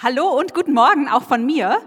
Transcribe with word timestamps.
Hallo 0.00 0.28
und 0.28 0.54
guten 0.54 0.74
Morgen 0.74 1.08
auch 1.08 1.24
von 1.24 1.44
mir. 1.44 1.82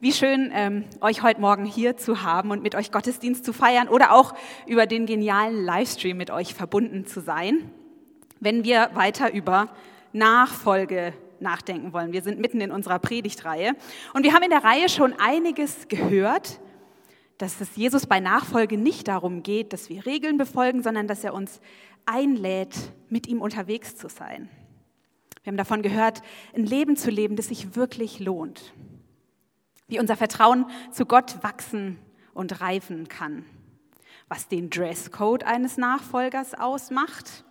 Wie 0.00 0.14
schön, 0.14 0.50
ähm, 0.54 0.86
euch 1.02 1.22
heute 1.22 1.38
Morgen 1.38 1.66
hier 1.66 1.98
zu 1.98 2.22
haben 2.22 2.50
und 2.50 2.62
mit 2.62 2.74
euch 2.74 2.90
Gottesdienst 2.90 3.44
zu 3.44 3.52
feiern 3.52 3.88
oder 3.88 4.14
auch 4.14 4.32
über 4.66 4.86
den 4.86 5.04
genialen 5.04 5.62
Livestream 5.62 6.16
mit 6.16 6.30
euch 6.30 6.54
verbunden 6.54 7.04
zu 7.04 7.20
sein, 7.20 7.70
wenn 8.40 8.64
wir 8.64 8.88
weiter 8.94 9.34
über 9.34 9.68
Nachfolge 10.14 11.12
nachdenken 11.38 11.92
wollen. 11.92 12.14
Wir 12.14 12.22
sind 12.22 12.40
mitten 12.40 12.62
in 12.62 12.70
unserer 12.70 12.98
Predigtreihe 12.98 13.74
und 14.14 14.22
wir 14.22 14.32
haben 14.32 14.42
in 14.42 14.48
der 14.48 14.64
Reihe 14.64 14.88
schon 14.88 15.12
einiges 15.18 15.88
gehört, 15.88 16.58
dass 17.36 17.60
es 17.60 17.76
Jesus 17.76 18.06
bei 18.06 18.18
Nachfolge 18.18 18.78
nicht 18.78 19.08
darum 19.08 19.42
geht, 19.42 19.74
dass 19.74 19.90
wir 19.90 20.06
Regeln 20.06 20.38
befolgen, 20.38 20.82
sondern 20.82 21.06
dass 21.06 21.22
er 21.22 21.34
uns 21.34 21.60
einlädt, 22.06 22.74
mit 23.10 23.26
ihm 23.26 23.42
unterwegs 23.42 23.94
zu 23.94 24.08
sein. 24.08 24.48
Wir 25.46 25.52
haben 25.52 25.58
davon 25.58 25.82
gehört, 25.82 26.22
ein 26.56 26.66
Leben 26.66 26.96
zu 26.96 27.08
leben, 27.08 27.36
das 27.36 27.46
sich 27.46 27.76
wirklich 27.76 28.18
lohnt. 28.18 28.72
Wie 29.86 30.00
unser 30.00 30.16
Vertrauen 30.16 30.66
zu 30.90 31.06
Gott 31.06 31.40
wachsen 31.44 32.00
und 32.34 32.60
reifen 32.60 33.06
kann. 33.06 33.44
Was 34.26 34.48
den 34.48 34.70
Dresscode 34.70 35.44
eines 35.44 35.76
Nachfolgers 35.76 36.54
ausmacht. 36.54 37.44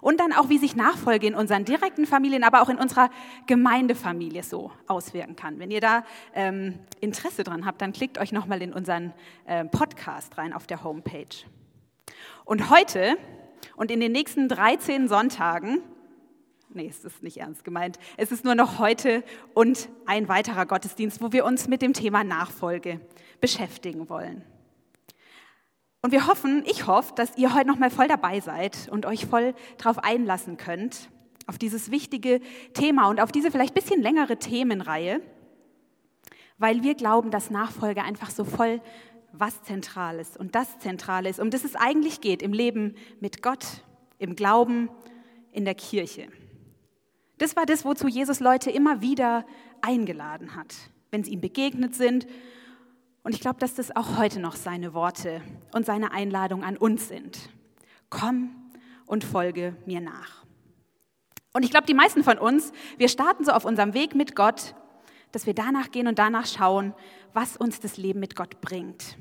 Und 0.00 0.18
dann 0.18 0.32
auch, 0.32 0.48
wie 0.48 0.56
sich 0.56 0.76
Nachfolge 0.76 1.26
in 1.26 1.34
unseren 1.34 1.66
direkten 1.66 2.06
Familien, 2.06 2.42
aber 2.42 2.62
auch 2.62 2.70
in 2.70 2.78
unserer 2.78 3.10
Gemeindefamilie 3.46 4.44
so 4.44 4.72
auswirken 4.86 5.36
kann. 5.36 5.58
Wenn 5.58 5.70
ihr 5.70 5.82
da 5.82 6.04
ähm, 6.32 6.78
Interesse 7.02 7.44
dran 7.44 7.66
habt, 7.66 7.82
dann 7.82 7.92
klickt 7.92 8.16
euch 8.16 8.32
nochmal 8.32 8.62
in 8.62 8.72
unseren 8.72 9.12
äh, 9.44 9.66
Podcast 9.66 10.38
rein 10.38 10.54
auf 10.54 10.66
der 10.66 10.84
Homepage. 10.84 11.44
Und 12.46 12.70
heute 12.70 13.18
und 13.76 13.90
in 13.90 14.00
den 14.00 14.12
nächsten 14.12 14.48
13 14.48 15.06
Sonntagen 15.06 15.82
Nee, 16.74 16.88
es 16.88 17.04
ist 17.04 17.22
nicht 17.22 17.38
ernst 17.38 17.64
gemeint. 17.64 17.98
Es 18.16 18.32
ist 18.32 18.44
nur 18.44 18.54
noch 18.54 18.78
heute 18.78 19.22
und 19.54 19.88
ein 20.06 20.28
weiterer 20.28 20.64
Gottesdienst, 20.64 21.20
wo 21.20 21.32
wir 21.32 21.44
uns 21.44 21.68
mit 21.68 21.82
dem 21.82 21.92
Thema 21.92 22.24
Nachfolge 22.24 23.00
beschäftigen 23.40 24.08
wollen. 24.08 24.42
Und 26.00 26.12
wir 26.12 26.26
hoffen, 26.26 26.64
ich 26.66 26.86
hoffe, 26.86 27.12
dass 27.14 27.36
ihr 27.36 27.54
heute 27.54 27.68
noch 27.68 27.78
mal 27.78 27.90
voll 27.90 28.08
dabei 28.08 28.40
seid 28.40 28.88
und 28.90 29.06
euch 29.06 29.26
voll 29.26 29.54
darauf 29.78 29.98
einlassen 29.98 30.56
könnt, 30.56 31.10
auf 31.46 31.58
dieses 31.58 31.90
wichtige 31.90 32.40
Thema 32.74 33.08
und 33.08 33.20
auf 33.20 33.32
diese 33.32 33.50
vielleicht 33.50 33.74
bisschen 33.74 34.00
längere 34.00 34.38
Themenreihe, 34.38 35.20
weil 36.58 36.82
wir 36.82 36.94
glauben, 36.94 37.30
dass 37.30 37.50
Nachfolge 37.50 38.02
einfach 38.02 38.30
so 38.30 38.44
voll 38.44 38.80
was 39.32 39.62
Zentrales 39.62 40.36
und 40.36 40.54
das 40.54 40.78
Zentrale 40.78 41.28
ist, 41.28 41.40
um 41.40 41.50
das 41.50 41.64
es 41.64 41.76
eigentlich 41.76 42.20
geht 42.20 42.42
im 42.42 42.52
Leben 42.52 42.96
mit 43.20 43.42
Gott, 43.42 43.64
im 44.18 44.36
Glauben, 44.36 44.88
in 45.52 45.64
der 45.64 45.74
Kirche. 45.74 46.28
Das 47.42 47.56
war 47.56 47.66
das, 47.66 47.84
wozu 47.84 48.06
Jesus 48.06 48.38
Leute 48.38 48.70
immer 48.70 49.00
wieder 49.00 49.44
eingeladen 49.80 50.54
hat, 50.54 50.76
wenn 51.10 51.24
sie 51.24 51.32
ihm 51.32 51.40
begegnet 51.40 51.92
sind. 51.92 52.24
Und 53.24 53.34
ich 53.34 53.40
glaube, 53.40 53.58
dass 53.58 53.74
das 53.74 53.96
auch 53.96 54.16
heute 54.16 54.38
noch 54.38 54.54
seine 54.54 54.94
Worte 54.94 55.42
und 55.72 55.84
seine 55.84 56.12
Einladung 56.12 56.62
an 56.62 56.76
uns 56.76 57.08
sind. 57.08 57.50
Komm 58.10 58.70
und 59.06 59.24
folge 59.24 59.74
mir 59.86 60.00
nach. 60.00 60.44
Und 61.52 61.64
ich 61.64 61.72
glaube, 61.72 61.88
die 61.88 61.94
meisten 61.94 62.22
von 62.22 62.38
uns, 62.38 62.70
wir 62.96 63.08
starten 63.08 63.44
so 63.44 63.50
auf 63.50 63.64
unserem 63.64 63.92
Weg 63.92 64.14
mit 64.14 64.36
Gott, 64.36 64.76
dass 65.32 65.44
wir 65.44 65.54
danach 65.54 65.90
gehen 65.90 66.06
und 66.06 66.20
danach 66.20 66.46
schauen, 66.46 66.94
was 67.32 67.56
uns 67.56 67.80
das 67.80 67.96
Leben 67.96 68.20
mit 68.20 68.36
Gott 68.36 68.60
bringt, 68.60 69.18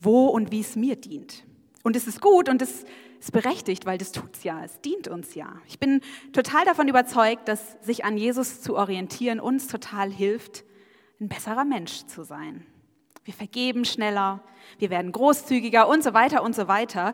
wo 0.00 0.28
und 0.28 0.52
wie 0.52 0.60
es 0.60 0.74
mir 0.74 0.96
dient. 0.96 1.44
Und 1.82 1.96
es 1.96 2.06
ist 2.06 2.22
gut 2.22 2.48
und 2.48 2.62
es 2.62 2.86
ist 3.18 3.32
berechtigt, 3.32 3.86
weil 3.86 3.98
das 3.98 4.12
tut's 4.12 4.44
ja, 4.44 4.64
es 4.64 4.80
dient 4.80 5.08
uns 5.08 5.34
ja. 5.34 5.60
Ich 5.66 5.78
bin 5.78 6.00
total 6.32 6.64
davon 6.64 6.88
überzeugt, 6.88 7.48
dass 7.48 7.76
sich 7.82 8.04
an 8.04 8.16
Jesus 8.16 8.60
zu 8.60 8.76
orientieren 8.76 9.40
uns 9.40 9.66
total 9.66 10.10
hilft, 10.10 10.64
ein 11.20 11.28
besserer 11.28 11.64
Mensch 11.64 12.06
zu 12.06 12.22
sein. 12.22 12.66
Wir 13.24 13.34
vergeben 13.34 13.84
schneller, 13.84 14.42
wir 14.78 14.90
werden 14.90 15.12
großzügiger 15.12 15.88
und 15.88 16.02
so 16.02 16.14
weiter 16.14 16.42
und 16.42 16.54
so 16.54 16.68
weiter 16.68 17.12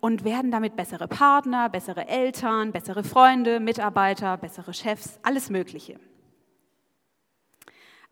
und 0.00 0.24
werden 0.24 0.50
damit 0.50 0.76
bessere 0.76 1.08
Partner, 1.08 1.70
bessere 1.70 2.06
Eltern, 2.08 2.72
bessere 2.72 3.04
Freunde, 3.04 3.60
Mitarbeiter, 3.60 4.36
bessere 4.36 4.74
Chefs, 4.74 5.18
alles 5.22 5.48
Mögliche. 5.48 5.98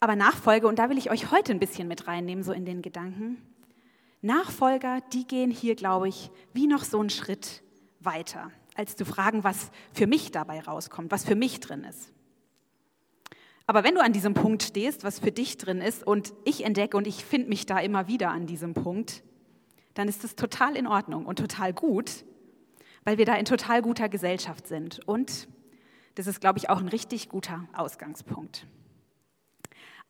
Aber 0.00 0.16
Nachfolge, 0.16 0.66
und 0.66 0.78
da 0.78 0.88
will 0.88 0.98
ich 0.98 1.10
euch 1.10 1.30
heute 1.30 1.52
ein 1.52 1.60
bisschen 1.60 1.86
mit 1.88 2.06
reinnehmen, 2.06 2.42
so 2.42 2.52
in 2.52 2.64
den 2.64 2.82
Gedanken, 2.82 3.36
Nachfolger, 4.22 5.00
die 5.12 5.26
gehen 5.26 5.50
hier, 5.50 5.74
glaube 5.74 6.08
ich, 6.08 6.30
wie 6.52 6.66
noch 6.66 6.84
so 6.84 7.00
einen 7.00 7.10
Schritt 7.10 7.62
weiter, 8.00 8.50
als 8.74 8.96
zu 8.96 9.04
fragen, 9.04 9.44
was 9.44 9.70
für 9.92 10.06
mich 10.06 10.30
dabei 10.30 10.60
rauskommt, 10.60 11.10
was 11.10 11.24
für 11.24 11.34
mich 11.34 11.60
drin 11.60 11.84
ist. 11.84 12.12
Aber 13.66 13.84
wenn 13.84 13.94
du 13.94 14.02
an 14.02 14.12
diesem 14.12 14.34
Punkt 14.34 14.62
stehst, 14.62 15.04
was 15.04 15.18
für 15.18 15.32
dich 15.32 15.56
drin 15.58 15.80
ist, 15.80 16.06
und 16.06 16.32
ich 16.44 16.64
entdecke 16.64 16.96
und 16.96 17.06
ich 17.06 17.24
finde 17.24 17.48
mich 17.48 17.66
da 17.66 17.78
immer 17.78 18.08
wieder 18.08 18.30
an 18.30 18.46
diesem 18.46 18.74
Punkt, 18.74 19.22
dann 19.94 20.08
ist 20.08 20.24
es 20.24 20.36
total 20.36 20.76
in 20.76 20.86
Ordnung 20.86 21.26
und 21.26 21.38
total 21.38 21.72
gut, 21.72 22.24
weil 23.04 23.18
wir 23.18 23.26
da 23.26 23.34
in 23.34 23.44
total 23.44 23.82
guter 23.82 24.08
Gesellschaft 24.08 24.66
sind. 24.66 25.00
Und 25.06 25.48
das 26.14 26.26
ist, 26.26 26.40
glaube 26.40 26.58
ich, 26.58 26.70
auch 26.70 26.78
ein 26.78 26.88
richtig 26.88 27.28
guter 27.28 27.68
Ausgangspunkt. 27.72 28.66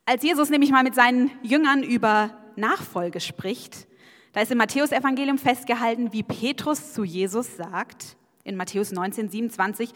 Als 0.04 0.22
Jesus 0.22 0.50
nämlich 0.50 0.70
mal 0.70 0.82
mit 0.82 0.94
seinen 0.94 1.30
Jüngern 1.42 1.82
über 1.82 2.36
Nachfolge 2.56 3.20
spricht, 3.20 3.86
da 4.32 4.40
ist 4.40 4.50
im 4.50 4.58
Matthäusevangelium 4.58 5.38
festgehalten, 5.38 6.12
wie 6.12 6.22
Petrus 6.22 6.92
zu 6.94 7.04
Jesus 7.04 7.56
sagt, 7.56 8.16
in 8.44 8.56
Matthäus 8.56 8.92
19, 8.92 9.28
27, 9.28 9.92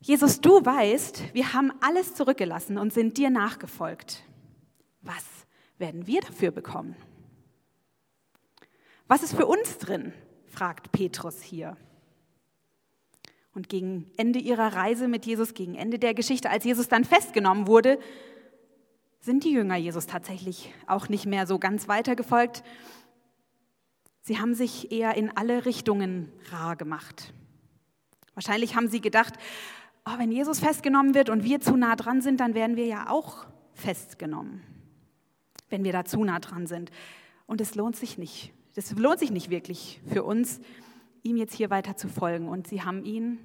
Jesus, 0.00 0.40
du 0.40 0.64
weißt, 0.64 1.34
wir 1.34 1.52
haben 1.54 1.72
alles 1.80 2.14
zurückgelassen 2.14 2.78
und 2.78 2.92
sind 2.92 3.16
dir 3.18 3.30
nachgefolgt. 3.30 4.22
Was 5.00 5.24
werden 5.78 6.06
wir 6.06 6.20
dafür 6.20 6.50
bekommen? 6.50 6.96
Was 9.06 9.22
ist 9.22 9.34
für 9.34 9.46
uns 9.46 9.78
drin? 9.78 10.12
fragt 10.46 10.92
Petrus 10.92 11.42
hier. 11.42 11.76
Und 13.54 13.68
gegen 13.68 14.10
Ende 14.16 14.38
ihrer 14.38 14.74
Reise 14.74 15.08
mit 15.08 15.26
Jesus, 15.26 15.54
gegen 15.54 15.74
Ende 15.74 15.98
der 15.98 16.14
Geschichte, 16.14 16.50
als 16.50 16.64
Jesus 16.64 16.88
dann 16.88 17.04
festgenommen 17.04 17.66
wurde, 17.66 17.98
sind 19.20 19.44
die 19.44 19.52
Jünger 19.52 19.76
Jesus 19.76 20.06
tatsächlich 20.06 20.72
auch 20.86 21.08
nicht 21.08 21.26
mehr 21.26 21.46
so 21.46 21.58
ganz 21.58 21.88
weitergefolgt, 21.88 22.62
Sie 24.28 24.38
haben 24.38 24.52
sich 24.52 24.92
eher 24.92 25.14
in 25.14 25.34
alle 25.34 25.64
Richtungen 25.64 26.30
rar 26.50 26.76
gemacht. 26.76 27.32
Wahrscheinlich 28.34 28.76
haben 28.76 28.88
sie 28.88 29.00
gedacht, 29.00 29.32
oh, 30.04 30.18
wenn 30.18 30.30
Jesus 30.30 30.60
festgenommen 30.60 31.14
wird 31.14 31.30
und 31.30 31.44
wir 31.44 31.62
zu 31.62 31.78
nah 31.78 31.96
dran 31.96 32.20
sind, 32.20 32.38
dann 32.40 32.52
werden 32.52 32.76
wir 32.76 32.84
ja 32.84 33.08
auch 33.08 33.46
festgenommen, 33.72 34.62
wenn 35.70 35.82
wir 35.82 35.92
da 35.92 36.04
zu 36.04 36.22
nah 36.24 36.40
dran 36.40 36.66
sind. 36.66 36.90
Und 37.46 37.62
es 37.62 37.74
lohnt 37.74 37.96
sich 37.96 38.18
nicht. 38.18 38.52
Es 38.74 38.94
lohnt 38.98 39.18
sich 39.18 39.30
nicht 39.30 39.48
wirklich 39.48 40.02
für 40.06 40.24
uns, 40.24 40.60
ihm 41.22 41.38
jetzt 41.38 41.54
hier 41.54 41.70
weiter 41.70 41.96
zu 41.96 42.10
folgen. 42.10 42.48
Und 42.48 42.66
sie 42.66 42.82
haben 42.82 43.06
ihn 43.06 43.38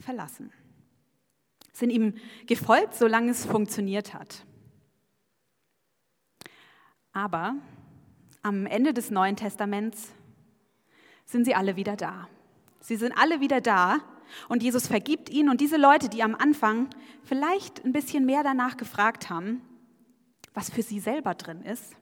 verlassen. 0.00 0.50
Sind 1.72 1.90
ihm 1.90 2.14
gefolgt, 2.46 2.96
solange 2.96 3.30
es 3.30 3.46
funktioniert 3.46 4.14
hat. 4.14 4.44
Aber 7.12 7.54
am 8.42 8.66
Ende 8.66 8.92
des 8.92 9.12
Neuen 9.12 9.36
Testaments 9.36 10.12
sind 11.24 11.44
sie 11.44 11.54
alle 11.54 11.76
wieder 11.76 11.96
da. 11.96 12.28
Sie 12.80 12.96
sind 12.96 13.12
alle 13.12 13.40
wieder 13.40 13.60
da 13.60 14.00
und 14.48 14.62
Jesus 14.62 14.86
vergibt 14.86 15.30
ihnen 15.30 15.48
und 15.48 15.60
diese 15.60 15.76
Leute, 15.76 16.08
die 16.08 16.22
am 16.22 16.34
Anfang 16.34 16.88
vielleicht 17.22 17.84
ein 17.84 17.92
bisschen 17.92 18.26
mehr 18.26 18.42
danach 18.42 18.76
gefragt 18.76 19.30
haben, 19.30 19.62
was 20.52 20.70
für 20.70 20.82
sie 20.82 21.00
selber 21.00 21.34
drin 21.34 21.62
ist, 21.62 21.94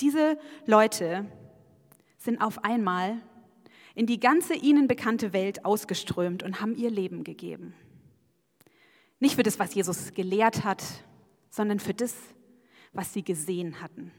diese 0.00 0.38
Leute 0.66 1.26
sind 2.16 2.40
auf 2.40 2.64
einmal 2.64 3.20
in 3.94 4.06
die 4.06 4.20
ganze 4.20 4.54
ihnen 4.54 4.86
bekannte 4.86 5.32
Welt 5.32 5.64
ausgeströmt 5.64 6.42
und 6.42 6.60
haben 6.60 6.76
ihr 6.76 6.90
Leben 6.90 7.24
gegeben. 7.24 7.74
Nicht 9.18 9.34
für 9.34 9.42
das, 9.42 9.58
was 9.58 9.74
Jesus 9.74 10.14
gelehrt 10.14 10.64
hat, 10.64 10.84
sondern 11.50 11.80
für 11.80 11.94
das, 11.94 12.14
was 12.92 13.12
sie 13.12 13.24
gesehen 13.24 13.80
hatten. 13.80 14.12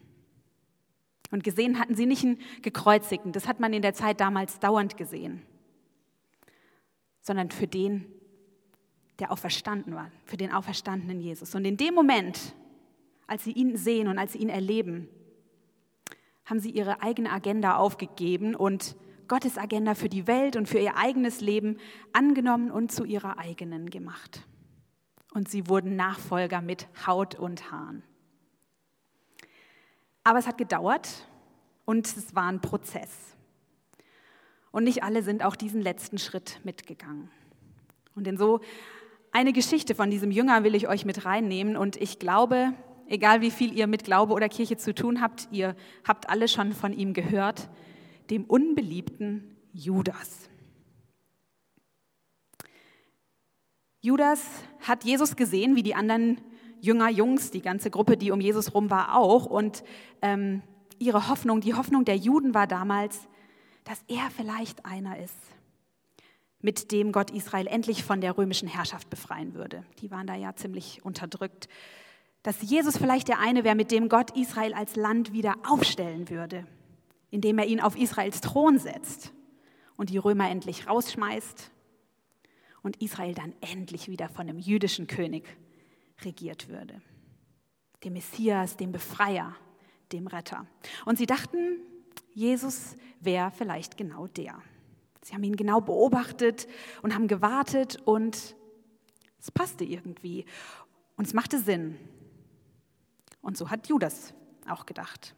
Und 1.32 1.44
gesehen 1.44 1.80
hatten 1.80 1.96
sie 1.96 2.06
nicht 2.06 2.24
einen 2.24 2.40
gekreuzigten, 2.62 3.32
das 3.32 3.48
hat 3.48 3.60
man 3.60 3.74
in 3.74 3.82
der 3.82 3.94
Zeit 3.94 4.20
damals 4.20 4.60
dauernd 4.60 4.98
gesehen, 4.98 5.44
sondern 7.22 7.52
für 7.52 7.68
den, 7.68 8.06
der 9.20 9.32
auferstanden 9.32 9.94
war, 9.94 10.12
für 10.26 10.38
den 10.38 10.52
auferstandenen 10.52 11.20
Jesus. 11.20 11.54
Und 11.54 11.66
in 11.66 11.78
dem 11.78 11.94
Moment, 11.94 12.56
als 13.28 13.44
sie 13.44 13.52
ihn 13.52 13.78
sehen 13.78 14.08
und 14.08 14.18
als 14.18 14.34
sie 14.34 14.40
ihn 14.40 14.50
erleben, 14.50 15.08
haben 16.46 16.60
sie 16.60 16.72
ihre 16.72 17.04
eigene 17.04 17.32
Agenda 17.32 17.76
aufgegeben 17.76 18.56
und 18.56 18.96
Gottes 19.28 19.60
Agenda 19.60 19.94
für 19.94 20.10
die 20.10 20.26
Welt 20.26 20.56
und 20.56 20.68
für 20.68 20.80
ihr 20.80 20.98
eigenes 20.98 21.42
Leben 21.42 21.78
angenommen 22.12 22.72
und 22.72 22.92
zu 22.92 23.06
ihrer 23.06 23.38
eigenen 23.38 23.92
gemacht. 23.92 24.48
Und 25.32 25.48
sie 25.48 25.70
wurden 25.70 25.96
Nachfolger 25.96 26.62
mit 26.62 26.88
Haut 27.06 27.36
und 27.36 27.72
Haaren. 27.72 28.02
Aber 30.24 30.40
es 30.40 30.48
hat 30.48 30.58
gedauert 30.58 31.28
und 31.86 32.06
es 32.06 32.36
war 32.36 32.48
ein 32.48 32.62
Prozess. 32.62 33.10
Und 34.72 34.84
nicht 34.84 35.04
alle 35.04 35.24
sind 35.24 35.44
auch 35.44 35.56
diesen 35.56 35.82
letzten 35.82 36.18
Schritt 36.18 36.60
mitgegangen. 36.64 37.32
Und 38.16 38.28
in 38.28 38.38
so 38.38 38.60
eine 39.32 39.54
Geschichte 39.54 39.96
von 39.96 40.10
diesem 40.10 40.32
Jünger 40.32 40.64
will 40.64 40.76
ich 40.76 40.88
euch 40.88 41.06
mit 41.06 41.26
reinnehmen 41.26 41.78
und 41.78 41.96
ich 41.96 42.20
glaube, 42.20 42.74
egal 43.08 43.42
wie 43.42 43.52
viel 43.52 43.74
ihr 43.74 43.88
mit 43.88 44.04
Glaube 44.04 44.34
oder 44.34 44.50
Kirche 44.50 44.78
zu 44.78 44.94
tun 44.94 45.22
habt, 45.22 45.48
ihr 45.52 45.76
habt 46.08 46.30
alle 46.30 46.48
schon 46.48 46.74
von 46.74 46.94
ihm 46.94 47.14
gehört, 47.14 47.70
dem 48.30 48.46
unbeliebten 48.46 49.56
Judas. 49.74 50.50
Judas 54.02 54.46
hat 54.82 55.04
Jesus 55.04 55.36
gesehen, 55.36 55.76
wie 55.76 55.84
die 55.84 55.96
anderen 55.96 56.40
Jünger, 56.82 57.10
Jungs, 57.10 57.52
die 57.52 57.62
ganze 57.62 57.90
Gruppe, 57.90 58.18
die 58.18 58.32
um 58.32 58.42
Jesus 58.42 58.74
rum 58.74 58.90
war, 58.90 59.16
auch. 59.16 59.46
Und 59.46 59.84
ähm, 60.22 60.62
ihre 60.98 61.30
Hoffnung, 61.30 61.62
die 61.62 61.74
Hoffnung 61.74 62.06
der 62.06 62.18
Juden 62.18 62.54
war 62.54 62.68
damals, 62.68 63.28
dass 63.84 64.04
er 64.08 64.30
vielleicht 64.36 64.86
einer 64.86 65.20
ist, 65.20 65.36
mit 66.62 66.92
dem 66.92 67.12
Gott 67.12 67.32
Israel 67.32 67.68
endlich 67.68 68.04
von 68.04 68.22
der 68.22 68.38
römischen 68.38 68.68
Herrschaft 68.68 69.10
befreien 69.10 69.54
würde. 69.54 69.86
Die 70.02 70.12
waren 70.12 70.28
da 70.28 70.36
ja 70.36 70.56
ziemlich 70.56 71.04
unterdrückt. 71.04 71.70
Dass 72.44 72.62
Jesus 72.62 72.98
vielleicht 72.98 73.28
der 73.28 73.40
eine 73.40 73.64
wäre, 73.64 73.76
mit 73.76 73.92
dem 73.92 74.10
Gott 74.10 74.36
Israel 74.38 74.74
als 74.74 74.96
Land 74.96 75.34
wieder 75.34 75.56
aufstellen 75.68 76.30
würde, 76.30 76.66
indem 77.32 77.60
er 77.60 77.66
ihn 77.66 77.82
auf 77.82 77.98
Israels 77.98 78.42
Thron 78.42 78.78
setzt 78.78 79.34
und 79.98 80.10
die 80.10 80.18
Römer 80.18 80.50
endlich 80.50 80.88
rausschmeißt 80.88 81.72
und 82.82 83.02
Israel 83.02 83.34
dann 83.34 83.54
endlich 83.62 84.08
wieder 84.08 84.30
von 84.30 84.48
einem 84.48 84.60
jüdischen 84.60 85.08
König 85.08 85.58
regiert 86.24 86.68
würde. 86.70 87.02
Dem 88.04 88.14
Messias, 88.14 88.78
dem 88.78 88.92
Befreier, 88.92 89.56
dem 90.12 90.28
Retter. 90.28 90.66
Und 91.06 91.18
sie 91.18 91.26
dachten, 91.26 91.78
Jesus 92.34 92.96
wäre 93.20 93.52
vielleicht 93.52 93.98
genau 93.98 94.28
der. 94.28 94.62
Sie 95.22 95.34
haben 95.34 95.44
ihn 95.44 95.56
genau 95.56 95.82
beobachtet 95.82 96.68
und 97.02 97.14
haben 97.14 97.28
gewartet 97.28 97.98
und 98.06 98.56
es 99.40 99.52
passte 99.52 99.84
irgendwie 99.84 100.46
und 101.18 101.28
es 101.28 101.34
machte 101.34 101.60
Sinn. 101.60 101.98
Und 103.42 103.58
so 103.58 103.70
hat 103.70 103.88
Judas 103.88 104.34
auch 104.68 104.86
gedacht. 104.86 105.36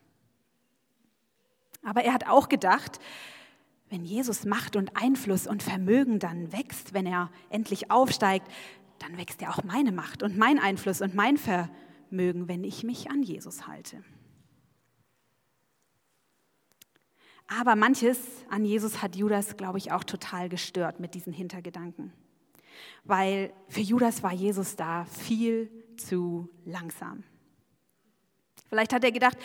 Aber 1.84 2.04
er 2.04 2.14
hat 2.14 2.28
auch 2.28 2.50
gedacht, 2.50 3.00
wenn 3.90 4.06
Jesus 4.06 4.46
Macht 4.46 4.76
und 4.76 4.96
Einfluss 4.96 5.48
und 5.48 5.64
Vermögen 5.64 6.20
dann 6.20 6.54
wächst, 6.54 6.94
wenn 6.94 7.06
er 7.06 7.30
endlich 7.50 7.92
aufsteigt, 7.92 8.48
dann 9.02 9.18
wächst 9.18 9.42
ja 9.42 9.50
auch 9.50 9.64
meine 9.64 9.92
Macht 9.92 10.24
und 10.24 10.38
mein 10.38 10.60
Einfluss 10.60 11.02
und 11.02 11.16
mein 11.16 11.38
Vermögen, 11.38 12.48
wenn 12.48 12.64
ich 12.64 12.84
mich 12.84 13.10
an 13.10 13.24
Jesus 13.24 13.68
halte. 13.68 14.04
Aber 17.48 17.76
manches 17.76 18.20
an 18.50 18.64
Jesus 18.64 19.02
hat 19.02 19.16
Judas, 19.16 19.58
glaube 19.58 19.78
ich, 19.78 19.92
auch 19.92 20.06
total 20.06 20.48
gestört 20.48 21.00
mit 21.00 21.16
diesen 21.16 21.34
Hintergedanken. 21.34 22.14
Weil 23.04 23.52
für 23.68 23.82
Judas 23.82 24.24
war 24.24 24.32
Jesus 24.32 24.76
da 24.78 25.06
viel 25.06 25.70
zu 25.98 26.50
langsam. 26.66 27.24
Vielleicht 28.70 28.94
hat 28.94 29.04
er 29.04 29.12
gedacht, 29.12 29.38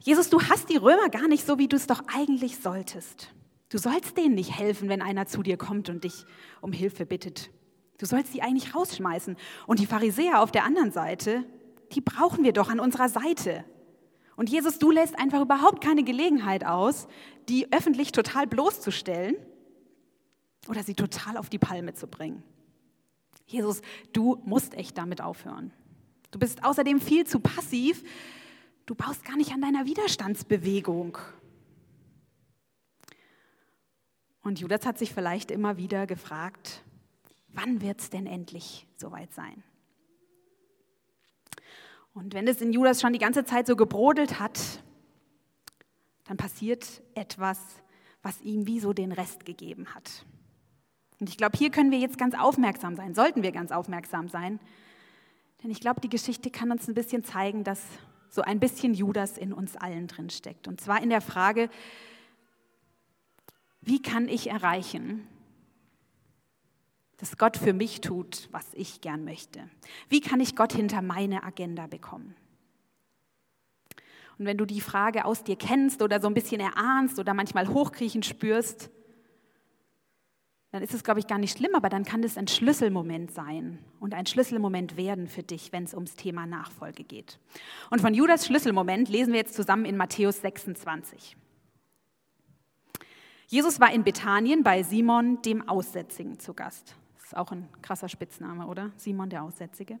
Jesus, 0.00 0.28
du 0.28 0.40
hast 0.42 0.68
die 0.68 0.76
Römer 0.76 1.08
gar 1.08 1.28
nicht 1.28 1.46
so, 1.46 1.58
wie 1.58 1.66
du 1.66 1.76
es 1.76 1.86
doch 1.86 2.02
eigentlich 2.14 2.58
solltest. 2.58 3.32
Du 3.70 3.78
sollst 3.78 4.18
denen 4.18 4.34
nicht 4.34 4.56
helfen, 4.56 4.90
wenn 4.90 5.00
einer 5.00 5.26
zu 5.26 5.42
dir 5.42 5.56
kommt 5.56 5.88
und 5.88 6.04
dich 6.04 6.26
um 6.60 6.72
Hilfe 6.72 7.06
bittet. 7.06 7.50
Du 7.98 8.06
sollst 8.06 8.32
sie 8.32 8.42
eigentlich 8.42 8.74
rausschmeißen. 8.74 9.36
Und 9.66 9.80
die 9.80 9.86
Pharisäer 9.86 10.42
auf 10.42 10.52
der 10.52 10.64
anderen 10.64 10.92
Seite, 10.92 11.44
die 11.92 12.00
brauchen 12.00 12.44
wir 12.44 12.52
doch 12.52 12.68
an 12.68 12.80
unserer 12.80 13.08
Seite. 13.08 13.64
Und 14.36 14.50
Jesus, 14.50 14.78
du 14.78 14.90
lässt 14.90 15.18
einfach 15.18 15.40
überhaupt 15.40 15.82
keine 15.82 16.04
Gelegenheit 16.04 16.64
aus, 16.64 17.08
die 17.48 17.72
öffentlich 17.72 18.12
total 18.12 18.46
bloßzustellen 18.46 19.36
oder 20.68 20.82
sie 20.82 20.94
total 20.94 21.36
auf 21.36 21.48
die 21.48 21.58
Palme 21.58 21.94
zu 21.94 22.06
bringen. 22.06 22.42
Jesus, 23.46 23.80
du 24.12 24.42
musst 24.44 24.74
echt 24.74 24.98
damit 24.98 25.20
aufhören. 25.20 25.72
Du 26.32 26.38
bist 26.38 26.64
außerdem 26.64 27.00
viel 27.00 27.26
zu 27.26 27.40
passiv. 27.40 28.02
Du 28.84 28.94
baust 28.94 29.24
gar 29.24 29.36
nicht 29.36 29.52
an 29.52 29.62
deiner 29.62 29.86
Widerstandsbewegung. 29.86 31.16
Und 34.42 34.60
Judas 34.60 34.84
hat 34.84 34.98
sich 34.98 35.12
vielleicht 35.12 35.50
immer 35.50 35.76
wieder 35.76 36.06
gefragt, 36.06 36.84
wann 37.56 37.80
wird 37.80 38.00
es 38.00 38.10
denn 38.10 38.26
endlich 38.26 38.86
soweit 38.96 39.32
sein? 39.32 39.62
Und 42.14 42.32
wenn 42.32 42.48
es 42.48 42.60
in 42.60 42.72
Judas 42.72 43.00
schon 43.00 43.12
die 43.12 43.18
ganze 43.18 43.44
Zeit 43.44 43.66
so 43.66 43.76
gebrodelt 43.76 44.38
hat, 44.40 44.82
dann 46.24 46.36
passiert 46.36 47.02
etwas, 47.14 47.58
was 48.22 48.40
ihm 48.40 48.66
wie 48.66 48.80
so 48.80 48.92
den 48.92 49.12
Rest 49.12 49.44
gegeben 49.44 49.94
hat. 49.94 50.24
Und 51.20 51.28
ich 51.28 51.36
glaube, 51.36 51.56
hier 51.56 51.70
können 51.70 51.90
wir 51.90 51.98
jetzt 51.98 52.18
ganz 52.18 52.34
aufmerksam 52.34 52.96
sein, 52.96 53.14
sollten 53.14 53.42
wir 53.42 53.52
ganz 53.52 53.70
aufmerksam 53.70 54.28
sein. 54.28 54.60
Denn 55.62 55.70
ich 55.70 55.80
glaube, 55.80 56.00
die 56.00 56.08
Geschichte 56.08 56.50
kann 56.50 56.70
uns 56.70 56.88
ein 56.88 56.94
bisschen 56.94 57.24
zeigen, 57.24 57.64
dass 57.64 57.82
so 58.28 58.42
ein 58.42 58.60
bisschen 58.60 58.94
Judas 58.94 59.38
in 59.38 59.52
uns 59.52 59.76
allen 59.76 60.08
drin 60.08 60.30
steckt. 60.30 60.68
Und 60.68 60.80
zwar 60.80 61.02
in 61.02 61.10
der 61.10 61.20
Frage, 61.20 61.70
wie 63.80 64.02
kann 64.02 64.28
ich 64.28 64.50
erreichen, 64.50 65.26
dass 67.18 67.38
Gott 67.38 67.56
für 67.56 67.72
mich 67.72 68.00
tut, 68.00 68.48
was 68.52 68.66
ich 68.74 69.00
gern 69.00 69.24
möchte? 69.24 69.68
Wie 70.08 70.20
kann 70.20 70.40
ich 70.40 70.54
Gott 70.54 70.72
hinter 70.72 71.02
meine 71.02 71.44
Agenda 71.44 71.86
bekommen? 71.86 72.34
Und 74.38 74.44
wenn 74.44 74.58
du 74.58 74.66
die 74.66 74.82
Frage 74.82 75.24
aus 75.24 75.44
dir 75.44 75.56
kennst 75.56 76.02
oder 76.02 76.20
so 76.20 76.28
ein 76.28 76.34
bisschen 76.34 76.60
erahnst 76.60 77.18
oder 77.18 77.32
manchmal 77.32 77.68
hochkriechen 77.68 78.22
spürst, 78.22 78.90
dann 80.72 80.82
ist 80.82 80.92
es, 80.92 81.04
glaube 81.04 81.20
ich, 81.20 81.26
gar 81.26 81.38
nicht 81.38 81.56
schlimm, 81.56 81.74
aber 81.74 81.88
dann 81.88 82.04
kann 82.04 82.20
das 82.20 82.36
ein 82.36 82.48
Schlüsselmoment 82.48 83.30
sein 83.30 83.78
und 83.98 84.12
ein 84.12 84.26
Schlüsselmoment 84.26 84.98
werden 84.98 85.26
für 85.26 85.42
dich, 85.42 85.72
wenn 85.72 85.84
es 85.84 85.94
ums 85.94 86.16
Thema 86.16 86.44
Nachfolge 86.44 87.02
geht. 87.02 87.38
Und 87.90 88.02
von 88.02 88.12
Judas 88.12 88.44
Schlüsselmoment 88.44 89.08
lesen 89.08 89.32
wir 89.32 89.40
jetzt 89.40 89.54
zusammen 89.54 89.86
in 89.86 89.96
Matthäus 89.96 90.42
26. 90.42 91.36
Jesus 93.46 93.80
war 93.80 93.92
in 93.92 94.04
Bethanien 94.04 94.64
bei 94.64 94.82
Simon 94.82 95.40
dem 95.42 95.66
Aussätzigen 95.66 96.38
zu 96.40 96.52
Gast. 96.52 96.96
Ist 97.26 97.36
auch 97.36 97.50
ein 97.50 97.68
krasser 97.82 98.08
Spitzname, 98.08 98.68
oder? 98.68 98.92
Simon 98.94 99.28
der 99.28 99.42
Aussätzige. 99.42 99.98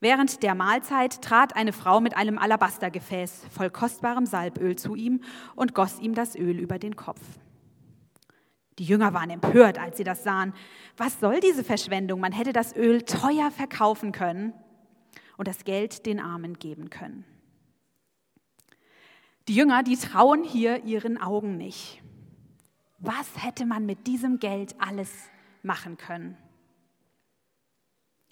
Während 0.00 0.42
der 0.42 0.56
Mahlzeit 0.56 1.22
trat 1.22 1.54
eine 1.54 1.72
Frau 1.72 2.00
mit 2.00 2.16
einem 2.16 2.36
Alabastergefäß 2.36 3.46
voll 3.48 3.70
kostbarem 3.70 4.26
Salböl 4.26 4.74
zu 4.74 4.96
ihm 4.96 5.20
und 5.54 5.72
goss 5.72 6.00
ihm 6.00 6.16
das 6.16 6.34
Öl 6.34 6.58
über 6.58 6.80
den 6.80 6.96
Kopf. 6.96 7.20
Die 8.80 8.84
Jünger 8.84 9.14
waren 9.14 9.30
empört, 9.30 9.78
als 9.78 9.96
sie 9.96 10.02
das 10.02 10.24
sahen. 10.24 10.52
Was 10.96 11.20
soll 11.20 11.38
diese 11.38 11.62
Verschwendung? 11.62 12.18
Man 12.18 12.32
hätte 12.32 12.52
das 12.52 12.74
Öl 12.74 13.02
teuer 13.02 13.52
verkaufen 13.52 14.10
können 14.10 14.52
und 15.36 15.46
das 15.46 15.62
Geld 15.62 16.06
den 16.06 16.18
Armen 16.18 16.58
geben 16.58 16.90
können. 16.90 17.24
Die 19.46 19.54
Jünger, 19.54 19.84
die 19.84 19.96
trauen 19.96 20.42
hier 20.42 20.82
ihren 20.82 21.22
Augen 21.22 21.56
nicht. 21.56 22.02
Was 22.98 23.44
hätte 23.44 23.64
man 23.64 23.86
mit 23.86 24.08
diesem 24.08 24.40
Geld 24.40 24.74
alles 24.80 25.30
machen 25.64 25.96
können? 25.96 26.36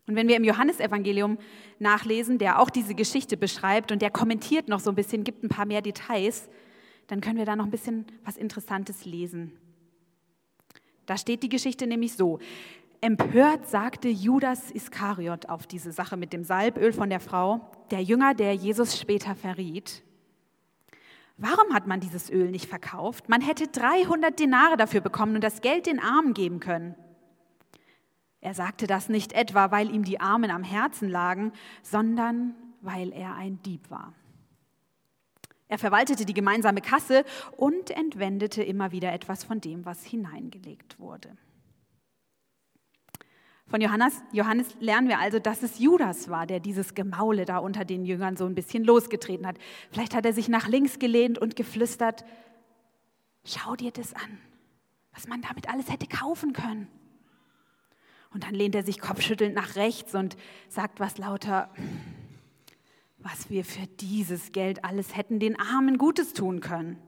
Und 0.07 0.17
wenn 0.17 0.29
wir 0.29 0.37
im 0.37 0.45
Johannesevangelium 0.45 1.39
nachlesen, 1.79 2.39
der 2.39 2.61
auch 2.61 2.71
diese 2.71 2.95
Geschichte 2.95 3.37
beschreibt 3.37 3.93
und 3.93 4.03
der 4.03 4.11
kommentiert 4.11 4.69
noch 4.69 4.81
so 4.81 4.91
ein 4.91 4.97
bisschen, 4.97 5.25
gibt 5.25 5.45
ein 5.45 5.49
paar 5.49 5.67
mehr 5.67 5.81
Details, 5.81 6.49
dann 7.07 7.21
können 7.21 7.39
wir 7.39 7.45
da 7.45 7.57
noch 7.57 7.65
ein 7.65 7.71
bisschen 7.71 8.07
was 8.25 8.37
Interessantes 8.37 9.05
lesen. 9.05 9.53
Da 11.07 11.17
steht 11.17 11.43
die 11.43 11.49
Geschichte 11.49 11.87
nämlich 11.87 12.15
so. 12.15 12.41
Empört 13.01 13.69
sagte 13.69 14.09
Judas 14.09 14.71
Iskariot 14.71 15.49
auf 15.49 15.67
diese 15.67 15.93
Sache 15.93 16.17
mit 16.17 16.33
dem 16.33 16.45
Salböl 16.45 16.93
von 16.93 17.11
der 17.11 17.21
Frau, 17.21 17.71
der 17.91 18.03
Jünger, 18.03 18.35
der 18.35 18.55
Jesus 18.55 18.99
später 18.99 19.35
verriet, 19.35 20.03
Warum 21.39 21.75
hat 21.75 21.89
man 21.89 21.99
dieses 21.99 22.31
Öl 22.31 22.51
nicht 22.51 22.67
verkauft? 22.67 23.29
Man 23.29 23.41
hätte 23.41 23.67
300 23.67 24.39
Denare 24.39 24.77
dafür 24.77 25.01
bekommen 25.01 25.35
und 25.35 25.43
das 25.43 25.61
Geld 25.61 25.87
den 25.87 25.99
Armen 25.99 26.35
geben 26.35 26.61
können. 26.61 26.95
Er 28.43 28.55
sagte 28.55 28.89
das 28.89 29.09
nicht 29.09 29.33
etwa, 29.33 29.71
weil 29.71 29.89
ihm 29.95 30.05
die 30.05 30.21
Armen 30.21 30.51
am 30.51 30.65
Herzen 30.65 31.09
lagen, 31.09 31.53
sondern 31.83 32.55
weil 32.81 33.13
er 33.13 33.37
ein 33.37 33.63
Dieb 33.63 33.89
war. 33.89 34.13
Er 35.69 35.79
verwaltete 35.79 36.27
die 36.27 36.35
gemeinsame 36.35 36.81
Kasse 36.81 37.25
und 37.57 37.93
entwendete 37.93 38.63
immer 38.63 38.91
wieder 38.91 39.13
etwas 39.13 39.45
von 39.45 39.61
dem, 39.61 39.87
was 39.87 40.05
hineingelegt 40.05 40.99
wurde. 40.99 41.31
Von 43.69 43.81
Johannes, 43.81 44.21
Johannes 44.33 44.75
lernen 44.81 45.09
wir 45.09 45.21
also, 45.21 45.39
dass 45.39 45.63
es 45.63 45.79
Judas 45.79 46.29
war, 46.29 46.47
der 46.47 46.59
dieses 46.59 46.95
Gemaule 46.95 47.45
da 47.45 47.59
unter 47.59 47.85
den 47.85 48.05
Jüngern 48.05 48.37
so 48.37 48.45
ein 48.45 48.57
bisschen 48.57 48.83
losgetreten 48.83 49.47
hat. 49.47 49.57
Vielleicht 49.93 50.17
hat 50.17 50.27
er 50.27 50.33
sich 50.33 50.49
nach 50.49 50.67
links 50.67 50.99
gelehnt 50.99 51.39
und 51.39 51.55
geflüstert, 51.55 52.25
schau 53.45 53.77
dir 53.77 53.93
das 53.93 54.13
an, 54.15 54.39
was 55.15 55.29
man 55.29 55.43
damit 55.43 55.71
alles 55.73 55.91
hätte 55.91 56.09
kaufen 56.09 56.53
können. 56.53 56.89
Und 58.33 58.45
dann 58.45 58.55
lehnt 58.55 58.75
er 58.75 58.83
sich 58.83 58.99
kopfschüttelnd 58.99 59.55
nach 59.55 59.77
rechts 59.77 60.15
und 60.15 60.37
sagt 60.69 61.01
was 61.01 61.19
lauter, 61.19 61.71
was 63.19 63.51
wir 63.51 63.65
für 63.65 63.87
dieses 64.01 64.53
Geld 64.53 64.85
alles 64.85 65.17
hätten 65.17 65.39
den 65.39 65.59
Armen 65.59 65.99
Gutes 65.99 66.33
tun 66.33 66.61
können. 66.61 66.99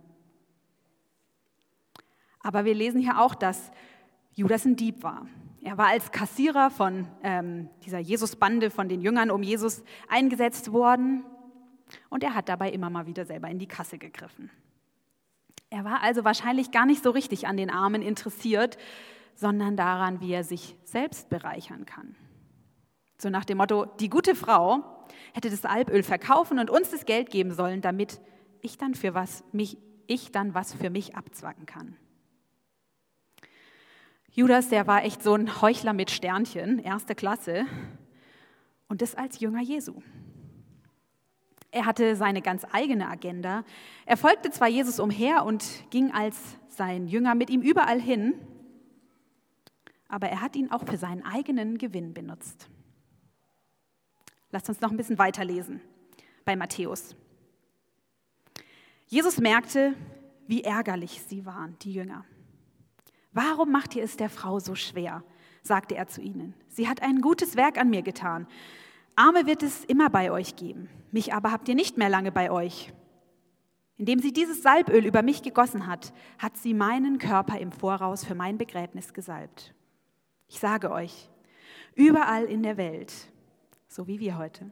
Aber 2.40 2.64
wir 2.64 2.74
lesen 2.74 3.00
hier 3.00 3.20
auch, 3.20 3.34
dass 3.34 3.70
Judas 4.34 4.64
ein 4.66 4.76
Dieb 4.76 5.02
war. 5.02 5.26
Er 5.62 5.78
war 5.78 5.86
als 5.86 6.12
Kassierer 6.12 6.70
von 6.70 7.08
ähm, 7.22 7.70
dieser 7.86 7.98
Jesus-Bande 7.98 8.70
von 8.70 8.88
den 8.88 9.00
Jüngern 9.00 9.30
um 9.30 9.42
Jesus 9.42 9.82
eingesetzt 10.08 10.72
worden 10.72 11.24
und 12.10 12.22
er 12.22 12.34
hat 12.34 12.50
dabei 12.50 12.70
immer 12.70 12.90
mal 12.90 13.06
wieder 13.06 13.24
selber 13.24 13.48
in 13.48 13.58
die 13.58 13.66
Kasse 13.66 13.96
gegriffen. 13.96 14.50
Er 15.70 15.84
war 15.84 16.02
also 16.02 16.22
wahrscheinlich 16.22 16.70
gar 16.70 16.84
nicht 16.84 17.02
so 17.02 17.10
richtig 17.10 17.46
an 17.46 17.56
den 17.56 17.70
Armen 17.70 18.02
interessiert, 18.02 18.76
sondern 19.34 19.76
daran, 19.76 20.20
wie 20.20 20.32
er 20.32 20.44
sich 20.44 20.76
selbst 20.84 21.28
bereichern 21.28 21.86
kann. 21.86 22.14
So 23.18 23.30
nach 23.30 23.44
dem 23.44 23.58
Motto, 23.58 23.86
die 24.00 24.08
gute 24.08 24.34
Frau 24.34 25.06
hätte 25.32 25.50
das 25.50 25.64
Alpöl 25.64 26.02
verkaufen 26.02 26.58
und 26.58 26.70
uns 26.70 26.90
das 26.90 27.04
Geld 27.06 27.30
geben 27.30 27.52
sollen, 27.52 27.80
damit 27.80 28.20
ich 28.60 28.78
dann 28.78 28.94
für 28.94 29.14
was 29.14 29.44
mich 29.52 29.78
ich 30.06 30.32
dann 30.32 30.54
was 30.54 30.74
für 30.74 30.90
mich 30.90 31.16
abzwacken 31.16 31.66
kann. 31.66 31.96
Judas, 34.30 34.68
der 34.68 34.86
war 34.86 35.04
echt 35.04 35.22
so 35.22 35.34
ein 35.34 35.62
Heuchler 35.62 35.92
mit 35.92 36.10
Sternchen, 36.10 36.78
erste 36.78 37.14
Klasse, 37.14 37.66
und 38.88 39.00
das 39.00 39.14
als 39.14 39.40
Jünger 39.40 39.62
Jesu. 39.62 40.02
Er 41.70 41.86
hatte 41.86 42.14
seine 42.16 42.42
ganz 42.42 42.66
eigene 42.72 43.08
Agenda. 43.08 43.64
Er 44.06 44.16
folgte 44.16 44.50
zwar 44.50 44.68
Jesus 44.68 45.00
umher 45.00 45.44
und 45.44 45.64
ging 45.90 46.12
als 46.12 46.36
sein 46.68 47.08
Jünger 47.08 47.34
mit 47.34 47.50
ihm 47.50 47.62
überall 47.62 48.00
hin, 48.00 48.34
aber 50.08 50.28
er 50.28 50.40
hat 50.40 50.56
ihn 50.56 50.70
auch 50.70 50.84
für 50.84 50.96
seinen 50.96 51.22
eigenen 51.22 51.78
Gewinn 51.78 52.14
benutzt. 52.14 52.68
Lasst 54.50 54.68
uns 54.68 54.80
noch 54.80 54.90
ein 54.90 54.96
bisschen 54.96 55.18
weiterlesen 55.18 55.80
bei 56.44 56.56
Matthäus. 56.56 57.16
Jesus 59.06 59.38
merkte, 59.38 59.94
wie 60.46 60.62
ärgerlich 60.62 61.22
sie 61.22 61.46
waren, 61.46 61.76
die 61.80 61.92
Jünger. 61.92 62.24
Warum 63.32 63.72
macht 63.72 63.96
ihr 63.96 64.04
es 64.04 64.16
der 64.16 64.30
Frau 64.30 64.60
so 64.60 64.74
schwer? 64.74 65.24
sagte 65.62 65.96
er 65.96 66.06
zu 66.06 66.20
ihnen. 66.20 66.54
Sie 66.68 66.88
hat 66.88 67.02
ein 67.02 67.20
gutes 67.20 67.56
Werk 67.56 67.78
an 67.78 67.90
mir 67.90 68.02
getan. 68.02 68.46
Arme 69.16 69.46
wird 69.46 69.62
es 69.62 69.84
immer 69.84 70.10
bei 70.10 70.30
euch 70.30 70.56
geben, 70.56 70.88
mich 71.10 71.32
aber 71.32 71.52
habt 71.52 71.68
ihr 71.68 71.74
nicht 71.74 71.96
mehr 71.96 72.08
lange 72.08 72.32
bei 72.32 72.50
euch. 72.50 72.92
Indem 73.96 74.18
sie 74.18 74.32
dieses 74.32 74.62
Salböl 74.62 75.06
über 75.06 75.22
mich 75.22 75.42
gegossen 75.42 75.86
hat, 75.86 76.12
hat 76.38 76.56
sie 76.56 76.74
meinen 76.74 77.18
Körper 77.18 77.58
im 77.58 77.72
Voraus 77.72 78.24
für 78.24 78.34
mein 78.34 78.58
Begräbnis 78.58 79.14
gesalbt. 79.14 79.72
Ich 80.48 80.58
sage 80.58 80.90
euch, 80.90 81.28
überall 81.94 82.44
in 82.44 82.62
der 82.62 82.76
Welt, 82.76 83.12
so 83.88 84.06
wie 84.06 84.20
wir 84.20 84.38
heute, 84.38 84.70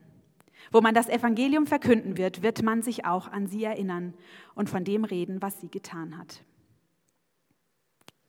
wo 0.70 0.80
man 0.80 0.94
das 0.94 1.08
Evangelium 1.08 1.66
verkünden 1.66 2.16
wird, 2.16 2.42
wird 2.42 2.62
man 2.62 2.82
sich 2.82 3.04
auch 3.04 3.28
an 3.28 3.46
sie 3.46 3.64
erinnern 3.64 4.14
und 4.54 4.70
von 4.70 4.84
dem 4.84 5.04
reden, 5.04 5.42
was 5.42 5.60
sie 5.60 5.68
getan 5.68 6.18
hat. 6.18 6.44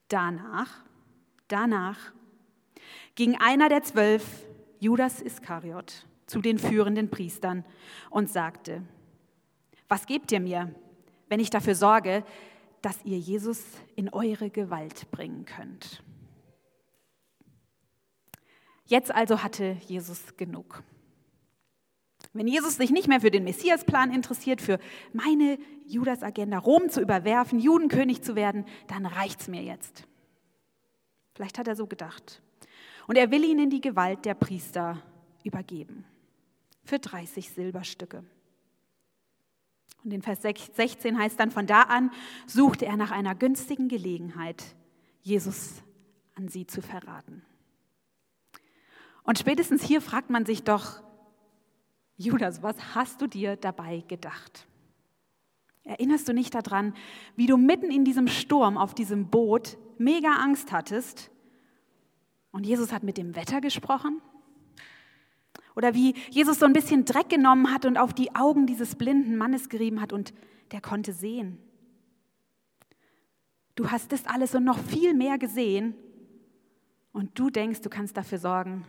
Danach, 0.08 0.84
danach 1.48 2.14
ging 3.16 3.38
einer 3.40 3.70
der 3.70 3.84
zwölf, 3.84 4.46
Judas 4.80 5.22
Iskariot, 5.22 6.06
zu 6.26 6.42
den 6.42 6.58
führenden 6.58 7.10
Priestern 7.10 7.64
und 8.10 8.30
sagte, 8.30 8.84
was 9.88 10.06
gebt 10.06 10.32
ihr 10.32 10.40
mir, 10.40 10.74
wenn 11.30 11.40
ich 11.40 11.50
dafür 11.50 11.76
sorge, 11.76 12.24
dass 12.82 13.04
ihr 13.06 13.18
Jesus 13.18 13.64
in 13.96 14.10
eure 14.10 14.50
Gewalt 14.50 15.10
bringen 15.12 15.46
könnt? 15.46 16.04
Jetzt 18.86 19.14
also 19.14 19.44
hatte 19.44 19.78
Jesus 19.88 20.36
genug. 20.38 20.84
Wenn 22.34 22.48
Jesus 22.48 22.78
sich 22.78 22.92
nicht 22.92 23.08
mehr 23.08 23.22
für 23.22 23.32
den 23.32 23.44
Messiasplan 23.44 24.14
interessiert, 24.14 24.62
für 24.62 24.80
meine 25.12 25.58
Judas-Agenda, 25.86 26.58
Rom 26.58 26.90
zu 26.90 27.02
überwerfen, 27.02 27.60
Judenkönig 27.60 28.24
zu 28.24 28.36
werden, 28.36 28.66
dann 28.88 29.06
reicht's 29.06 29.48
mir 29.48 29.62
jetzt. 29.62 30.08
Vielleicht 31.36 31.58
hat 31.58 31.68
er 31.68 31.76
so 31.76 31.88
gedacht. 31.88 32.42
Und 33.08 33.18
er 33.18 33.32
will 33.32 33.44
ihn 33.44 33.60
in 33.60 33.70
die 33.70 33.82
Gewalt 33.82 34.26
der 34.26 34.34
Priester 34.34 35.02
übergeben. 35.44 36.06
Für 36.86 37.00
30 37.00 37.50
Silberstücke. 37.50 38.24
Und 40.04 40.12
in 40.12 40.22
Vers 40.22 40.42
16 40.42 41.18
heißt 41.18 41.40
dann, 41.40 41.52
von 41.52 41.66
da 41.66 41.84
an 41.84 42.12
suchte 42.46 42.86
er 42.86 42.98
nach 42.98 43.12
einer 43.12 43.36
günstigen 43.36 43.88
Gelegenheit, 43.88 44.76
Jesus 45.22 45.82
an 46.36 46.50
sie 46.50 46.68
zu 46.68 46.82
verraten. 46.82 47.44
Und 49.24 49.40
spätestens 49.40 49.84
hier 49.84 50.02
fragt 50.02 50.30
man 50.30 50.46
sich 50.46 50.64
doch, 50.64 51.02
Judas, 52.16 52.62
was 52.62 52.96
hast 52.96 53.22
du 53.22 53.28
dir 53.28 53.56
dabei 53.56 54.04
gedacht? 54.08 54.68
Erinnerst 55.84 56.28
du 56.28 56.34
nicht 56.34 56.54
daran, 56.56 56.94
wie 57.36 57.48
du 57.48 57.58
mitten 57.58 57.92
in 57.92 58.06
diesem 58.06 58.28
Sturm 58.28 58.78
auf 58.78 58.94
diesem 58.94 59.28
Boot 59.30 59.78
mega 59.98 60.36
Angst 60.36 60.72
hattest 60.72 61.30
und 62.52 62.66
Jesus 62.66 62.94
hat 62.94 63.04
mit 63.04 63.18
dem 63.18 63.36
Wetter 63.36 63.60
gesprochen? 63.60 64.22
Oder 65.76 65.94
wie 65.96 66.14
Jesus 66.30 66.60
so 66.60 66.66
ein 66.66 66.74
bisschen 66.74 67.04
Dreck 67.04 67.30
genommen 67.30 67.74
hat 67.74 67.86
und 67.86 67.98
auf 67.98 68.14
die 68.14 68.36
Augen 68.36 68.68
dieses 68.68 68.96
blinden 68.96 69.38
Mannes 69.38 69.70
gerieben 69.70 70.00
hat 70.00 70.14
und 70.14 70.34
der 70.72 70.82
konnte 70.82 71.14
sehen. 71.14 71.58
Du 73.76 73.90
hast 73.90 74.12
das 74.12 74.26
alles 74.28 74.54
und 74.54 74.64
noch 74.64 74.78
viel 74.78 75.14
mehr 75.16 75.38
gesehen 75.40 75.96
und 77.12 77.38
du 77.38 77.50
denkst, 77.50 77.82
du 77.82 77.90
kannst 77.90 78.16
dafür 78.16 78.38
sorgen, 78.38 78.86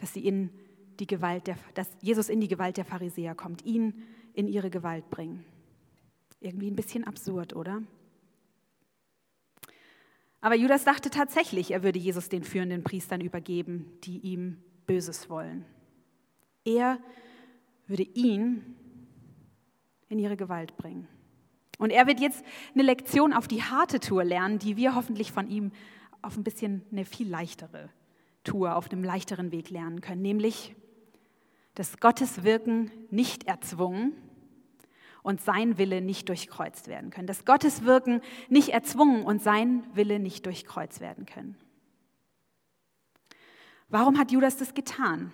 dass 0.00 0.14
sie 0.14 0.26
in 0.26 0.50
die 0.98 1.06
Gewalt 1.06 1.46
der, 1.46 1.56
dass 1.74 1.88
Jesus 2.00 2.28
in 2.28 2.40
die 2.40 2.48
Gewalt 2.48 2.76
der 2.76 2.84
Pharisäer 2.84 3.34
kommt, 3.34 3.64
ihn 3.64 4.02
in 4.32 4.48
ihre 4.48 4.70
Gewalt 4.70 5.08
bringen. 5.10 5.44
Irgendwie 6.40 6.70
ein 6.70 6.76
bisschen 6.76 7.04
absurd, 7.04 7.54
oder? 7.54 7.82
Aber 10.40 10.54
Judas 10.54 10.84
dachte 10.84 11.10
tatsächlich, 11.10 11.70
er 11.70 11.82
würde 11.82 11.98
Jesus 11.98 12.30
den 12.30 12.44
führenden 12.44 12.82
Priestern 12.82 13.20
übergeben, 13.20 13.86
die 14.04 14.18
ihm 14.20 14.56
Böses 14.86 15.28
wollen. 15.28 15.66
Er 16.64 16.98
würde 17.86 18.02
ihn 18.02 18.74
in 20.08 20.18
ihre 20.18 20.36
Gewalt 20.36 20.76
bringen. 20.76 21.08
Und 21.78 21.90
er 21.90 22.06
wird 22.06 22.20
jetzt 22.20 22.42
eine 22.74 22.82
Lektion 22.82 23.32
auf 23.32 23.48
die 23.48 23.62
harte 23.62 24.00
Tour 24.00 24.24
lernen, 24.24 24.58
die 24.58 24.76
wir 24.76 24.94
hoffentlich 24.94 25.32
von 25.32 25.48
ihm 25.48 25.72
auf 26.22 26.36
ein 26.36 26.44
bisschen 26.44 26.82
eine 26.90 27.04
viel 27.04 27.28
leichtere 27.28 27.90
Tour, 28.44 28.76
auf 28.76 28.90
einem 28.90 29.04
leichteren 29.04 29.52
Weg 29.52 29.70
lernen 29.70 30.00
können, 30.00 30.22
nämlich 30.22 30.74
dass 31.74 31.98
Gottes 31.98 32.42
Wirken 32.42 32.90
nicht 33.10 33.44
erzwungen 33.44 34.12
und 35.22 35.40
sein 35.40 35.78
Wille 35.78 36.00
nicht 36.00 36.28
durchkreuzt 36.28 36.88
werden 36.88 37.10
können. 37.10 37.26
Dass 37.26 37.44
Gottes 37.44 37.84
Wirken 37.84 38.20
nicht 38.48 38.70
erzwungen 38.70 39.22
und 39.24 39.42
sein 39.42 39.84
Wille 39.94 40.18
nicht 40.18 40.46
durchkreuzt 40.46 41.00
werden 41.00 41.26
können. 41.26 41.56
Warum 43.88 44.18
hat 44.18 44.30
Judas 44.30 44.56
das 44.56 44.74
getan? 44.74 45.32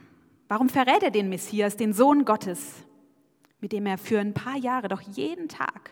Warum 0.49 0.69
verrät 0.69 1.03
er 1.03 1.11
den 1.11 1.29
Messias, 1.29 1.77
den 1.77 1.93
Sohn 1.93 2.25
Gottes, 2.25 2.75
mit 3.61 3.73
dem 3.73 3.87
er 3.87 3.99
für 3.99 4.21
ein 4.21 4.35
paar 4.35 4.57
Jahre 4.57 4.89
doch 4.89 5.01
jeden 5.01 5.49
Tag 5.49 5.91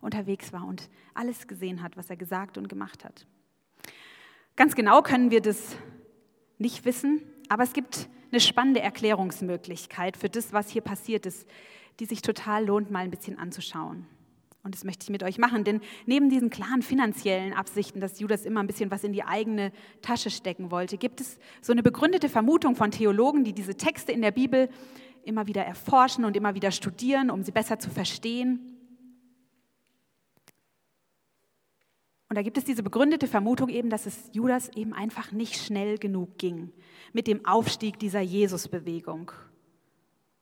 unterwegs 0.00 0.52
war 0.52 0.66
und 0.66 0.88
alles 1.14 1.46
gesehen 1.46 1.82
hat, 1.82 1.96
was 1.96 2.10
er 2.10 2.16
gesagt 2.16 2.58
und 2.58 2.68
gemacht 2.68 3.04
hat? 3.04 3.26
Ganz 4.56 4.74
genau 4.74 5.02
können 5.02 5.30
wir 5.30 5.40
das 5.40 5.76
nicht 6.60 6.84
wissen, 6.84 7.22
aber 7.48 7.62
es 7.62 7.72
gibt 7.72 8.08
eine 8.30 8.40
spannende 8.40 8.80
Erklärungsmöglichkeit 8.80 10.16
für 10.16 10.28
das, 10.28 10.52
was 10.52 10.70
hier 10.70 10.82
passiert 10.82 11.26
ist, 11.26 11.48
die 11.98 12.04
sich 12.04 12.22
total 12.22 12.66
lohnt, 12.66 12.90
mal 12.90 13.00
ein 13.00 13.10
bisschen 13.10 13.38
anzuschauen. 13.38 14.06
Und 14.62 14.74
das 14.74 14.84
möchte 14.84 15.04
ich 15.04 15.10
mit 15.10 15.22
euch 15.22 15.38
machen, 15.38 15.64
denn 15.64 15.80
neben 16.04 16.28
diesen 16.28 16.50
klaren 16.50 16.82
finanziellen 16.82 17.54
Absichten, 17.54 18.00
dass 18.00 18.20
Judas 18.20 18.44
immer 18.44 18.60
ein 18.60 18.66
bisschen 18.66 18.90
was 18.90 19.04
in 19.04 19.12
die 19.12 19.24
eigene 19.24 19.72
Tasche 20.02 20.30
stecken 20.30 20.70
wollte, 20.70 20.98
gibt 20.98 21.20
es 21.20 21.38
so 21.62 21.72
eine 21.72 21.82
begründete 21.82 22.28
Vermutung 22.28 22.76
von 22.76 22.90
Theologen, 22.90 23.42
die 23.42 23.54
diese 23.54 23.74
Texte 23.74 24.12
in 24.12 24.20
der 24.20 24.32
Bibel 24.32 24.68
immer 25.24 25.46
wieder 25.46 25.64
erforschen 25.64 26.24
und 26.26 26.36
immer 26.36 26.54
wieder 26.54 26.72
studieren, 26.72 27.30
um 27.30 27.42
sie 27.42 27.52
besser 27.52 27.78
zu 27.78 27.88
verstehen. 27.90 28.79
Und 32.30 32.36
da 32.36 32.42
gibt 32.42 32.56
es 32.58 32.64
diese 32.64 32.84
begründete 32.84 33.26
Vermutung 33.26 33.68
eben, 33.68 33.90
dass 33.90 34.06
es 34.06 34.30
Judas 34.32 34.68
eben 34.76 34.94
einfach 34.94 35.32
nicht 35.32 35.56
schnell 35.56 35.98
genug 35.98 36.38
ging 36.38 36.72
mit 37.12 37.26
dem 37.26 37.44
Aufstieg 37.44 37.98
dieser 37.98 38.20
Jesusbewegung 38.20 39.32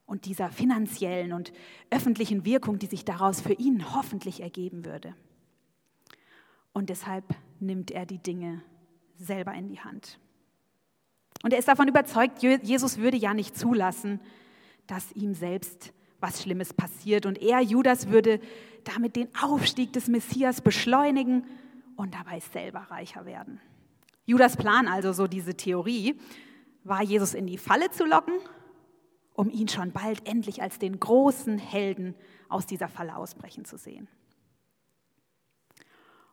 und 0.05 0.27
dieser 0.27 0.51
finanziellen 0.51 1.33
und 1.33 1.51
öffentlichen 1.89 2.45
Wirkung, 2.45 2.79
die 2.79 2.89
sich 2.89 3.07
daraus 3.07 3.41
für 3.41 3.55
ihn 3.55 3.95
hoffentlich 3.95 4.43
ergeben 4.43 4.85
würde. 4.85 5.15
Und 6.75 6.91
deshalb 6.91 7.25
nimmt 7.59 7.91
er 7.91 8.05
die 8.05 8.19
Dinge 8.19 8.61
selber 9.17 9.55
in 9.55 9.71
die 9.71 9.81
Hand. 9.81 10.21
Und 11.43 11.55
er 11.55 11.59
ist 11.59 11.69
davon 11.69 11.89
überzeugt, 11.89 12.43
Jesus 12.43 12.99
würde 12.99 13.17
ja 13.17 13.33
nicht 13.33 13.57
zulassen, 13.57 14.21
dass 14.87 15.11
ihm 15.13 15.33
selbst 15.33 15.95
was 16.21 16.43
Schlimmes 16.43 16.75
passiert. 16.75 17.25
Und 17.25 17.41
er, 17.41 17.63
Judas, 17.63 18.09
würde 18.09 18.41
damit 18.85 19.17
den 19.17 19.29
Aufstieg 19.41 19.95
des 19.95 20.09
Messias 20.09 20.61
beschleunigen 20.61 21.45
und 21.99 22.15
dabei 22.15 22.39
selber 22.39 22.87
reicher 22.91 23.27
werden. 23.27 23.61
Judas 24.25 24.57
Plan 24.57 24.87
also, 24.87 25.13
so 25.13 25.27
diese 25.27 25.57
Theorie, 25.57 26.19
war 26.85 27.03
Jesus 27.03 27.35
in 27.35 27.47
die 27.47 27.59
Falle 27.59 27.91
zu 27.91 28.05
locken, 28.05 28.35
um 29.35 29.51
ihn 29.51 29.69
schon 29.69 29.91
bald 29.91 30.27
endlich 30.29 30.63
als 30.63 30.79
den 30.79 31.01
großen 31.01 31.59
Helden 31.59 32.15
aus 32.49 32.67
dieser 32.67 32.89
Falle 32.89 33.17
ausbrechen 33.17 33.65
zu 33.65 33.77
sehen. 33.77 34.07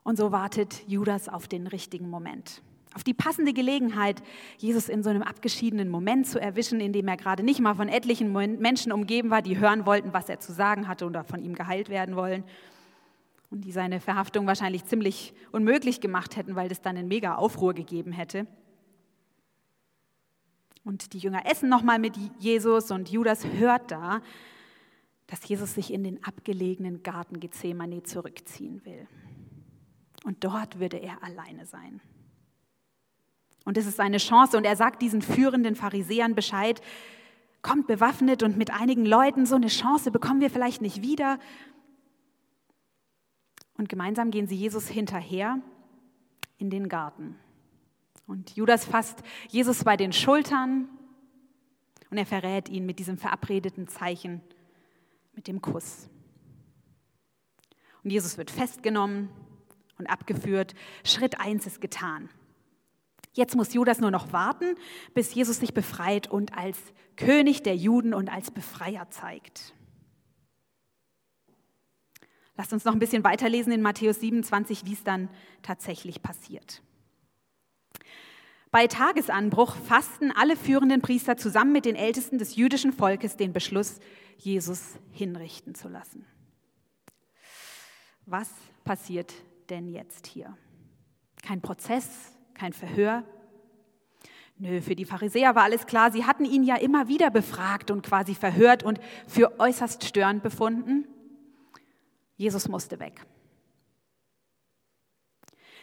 Und 0.04 0.18
so 0.18 0.32
wartet 0.32 0.88
Judas 0.88 1.28
auf 1.28 1.48
den 1.48 1.66
richtigen 1.66 2.12
Moment, 2.12 2.62
auf 2.94 3.04
die 3.04 3.16
passende 3.16 3.52
Gelegenheit, 3.52 4.22
Jesus 4.58 4.88
in 4.88 5.02
so 5.02 5.10
einem 5.10 5.24
abgeschiedenen 5.24 5.90
Moment 5.90 6.28
zu 6.28 6.40
erwischen, 6.40 6.80
in 6.80 6.94
dem 6.94 7.08
er 7.08 7.18
gerade 7.18 7.42
nicht 7.42 7.60
mal 7.60 7.74
von 7.74 7.90
etlichen 7.90 8.32
Menschen 8.32 8.92
umgeben 8.92 9.32
war, 9.32 9.42
die 9.42 9.58
hören 9.58 9.88
wollten, 9.88 10.14
was 10.14 10.30
er 10.30 10.40
zu 10.40 10.54
sagen 10.54 10.88
hatte 10.88 11.08
oder 11.08 11.24
von 11.24 11.42
ihm 11.42 11.56
geheilt 11.56 11.90
werden 11.90 12.16
wollen. 12.16 12.44
Und 13.50 13.62
die 13.62 13.72
seine 13.72 14.00
Verhaftung 14.00 14.48
wahrscheinlich 14.48 14.86
ziemlich 14.86 15.34
unmöglich 15.52 16.02
gemacht 16.02 16.36
hätten, 16.36 16.56
weil 16.56 16.72
es 16.72 16.82
dann 16.82 16.98
einen 16.98 17.08
mega 17.08 17.36
Aufruhr 17.36 17.74
gegeben 17.74 18.12
hätte. 18.12 18.48
Und 20.84 21.14
die 21.14 21.20
Jünger 21.20 21.46
essen 21.50 21.70
nochmal 21.70 22.00
mit 22.00 22.16
Jesus 22.40 22.92
und 22.92 23.10
Judas 23.10 23.46
hört 23.46 23.92
da, 23.92 24.22
dass 25.28 25.48
Jesus 25.48 25.74
sich 25.74 25.92
in 25.92 26.04
den 26.04 26.24
abgelegenen 26.24 27.02
Garten 27.02 27.40
Gethsemane 27.40 28.04
zurückziehen 28.04 28.86
will. 28.86 29.08
Und 30.24 30.44
dort 30.44 30.80
würde 30.80 30.98
er 30.98 31.24
alleine 31.24 31.66
sein. 31.66 32.02
Und 33.66 33.78
es 33.78 33.88
ist 33.88 33.98
seine 33.98 34.18
Chance. 34.18 34.58
Und 34.58 34.64
er 34.64 34.76
sagt 34.76 35.02
diesen 35.02 35.22
führenden 35.22 35.76
Pharisäern 35.76 36.36
Bescheid, 36.36 36.82
kommt 37.62 37.88
bewaffnet 37.88 38.44
und 38.44 38.58
mit 38.58 38.72
einigen 38.72 39.06
Leuten, 39.06 39.48
so 39.48 39.56
eine 39.56 39.68
Chance 39.68 40.12
bekommen 40.12 40.40
wir 40.40 40.52
vielleicht 40.52 40.82
nicht 40.82 41.02
wieder. 41.02 41.40
Und 43.78 43.90
gemeinsam 43.90 44.32
gehen 44.32 44.48
sie 44.48 44.56
Jesus 44.56 44.88
hinterher 44.88 45.60
in 46.58 46.70
den 46.70 46.90
Garten. 46.90 47.36
Und 48.28 48.56
Judas 48.56 48.86
fasst 48.86 49.22
Jesus 49.50 49.84
bei 49.84 49.98
den 49.98 50.14
Schultern 50.14 50.90
und 52.10 52.18
er 52.18 52.26
verrät 52.26 52.70
ihn 52.70 52.86
mit 52.86 53.00
diesem 53.00 53.18
verabredeten 53.18 53.88
Zeichen, 53.88 54.42
mit 55.34 55.48
dem 55.48 55.62
Kuss. 55.62 56.10
Und 58.04 58.12
Jesus 58.12 58.38
wird 58.38 58.52
festgenommen 58.52 59.30
und 59.98 60.08
abgeführt. 60.08 60.76
Schritt 61.04 61.40
eins 61.40 61.66
ist 61.66 61.82
getan. 61.82 62.30
Jetzt 63.34 63.56
muss 63.56 63.74
Judas 63.74 64.00
nur 64.00 64.12
noch 64.12 64.32
warten, 64.32 64.76
bis 65.14 65.34
Jesus 65.34 65.60
sich 65.60 65.74
befreit 65.74 66.32
und 66.32 66.58
als 66.58 66.78
König 67.18 67.64
der 67.64 67.76
Juden 67.76 68.14
und 68.14 68.30
als 68.30 68.50
Befreier 68.50 69.10
zeigt. 69.10 69.74
Lasst 72.58 72.72
uns 72.72 72.86
noch 72.86 72.94
ein 72.94 73.00
bisschen 73.00 73.24
weiterlesen 73.24 73.72
in 73.74 73.82
Matthäus 73.82 74.20
27, 74.20 74.86
wie 74.86 74.94
es 74.94 75.04
dann 75.04 75.30
tatsächlich 75.62 76.22
passiert. 76.22 76.82
Bei 78.72 78.88
Tagesanbruch 78.88 79.76
fassten 79.76 80.32
alle 80.32 80.58
führenden 80.58 81.02
Priester 81.02 81.38
zusammen 81.38 81.72
mit 81.72 81.86
den 81.86 81.96
Ältesten 81.96 82.38
des 82.38 82.56
jüdischen 82.56 82.92
Volkes 82.92 83.38
den 83.38 83.54
Beschluss, 83.54 84.00
Jesus 84.38 84.96
hinrichten 85.12 85.76
zu 85.76 85.88
lassen. 85.88 86.26
Was 88.26 88.50
passiert 88.84 89.34
denn 89.70 89.88
jetzt 89.88 90.28
hier? 90.28 90.58
Kein 91.42 91.62
Prozess, 91.62 92.36
kein 92.54 92.74
Verhör. 92.74 93.24
Nö, 94.58 94.82
für 94.82 94.96
die 94.96 95.06
Pharisäer 95.06 95.56
war 95.56 95.64
alles 95.64 95.86
klar. 95.86 96.12
Sie 96.12 96.26
hatten 96.26 96.44
ihn 96.44 96.64
ja 96.64 96.76
immer 96.76 97.08
wieder 97.08 97.30
befragt 97.30 97.92
und 97.92 98.06
quasi 98.06 98.36
verhört 98.36 98.84
und 98.84 99.00
für 99.28 99.60
äußerst 99.60 100.04
störend 100.04 100.44
befunden. 100.44 101.08
Jesus 102.38 102.68
musste 102.68 103.00
weg. 103.00 103.26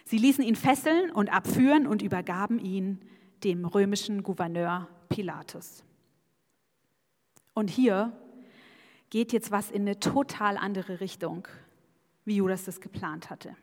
Sie 0.05 0.19
ließen 0.19 0.45
ihn 0.45 0.57
fesseln 0.57 1.11
und 1.11 1.33
abführen 1.33 1.87
und 1.87 2.03
übergaben 2.03 2.59
ihn 2.59 3.01
dem 3.45 3.65
römischen 3.65 4.23
Gouverneur 4.23 4.89
Pilatus. 5.09 5.85
Und 7.55 7.71
hier 7.71 8.13
geht 9.11 9.33
jetzt 9.33 9.51
was 9.51 9.71
in 9.71 9.83
eine 9.83 10.01
total 10.01 10.57
andere 10.57 11.01
Richtung, 11.01 11.47
wie 12.25 12.37
Judas 12.37 12.65
das 12.65 12.81
geplant 12.81 13.31
hatte. 13.31 13.57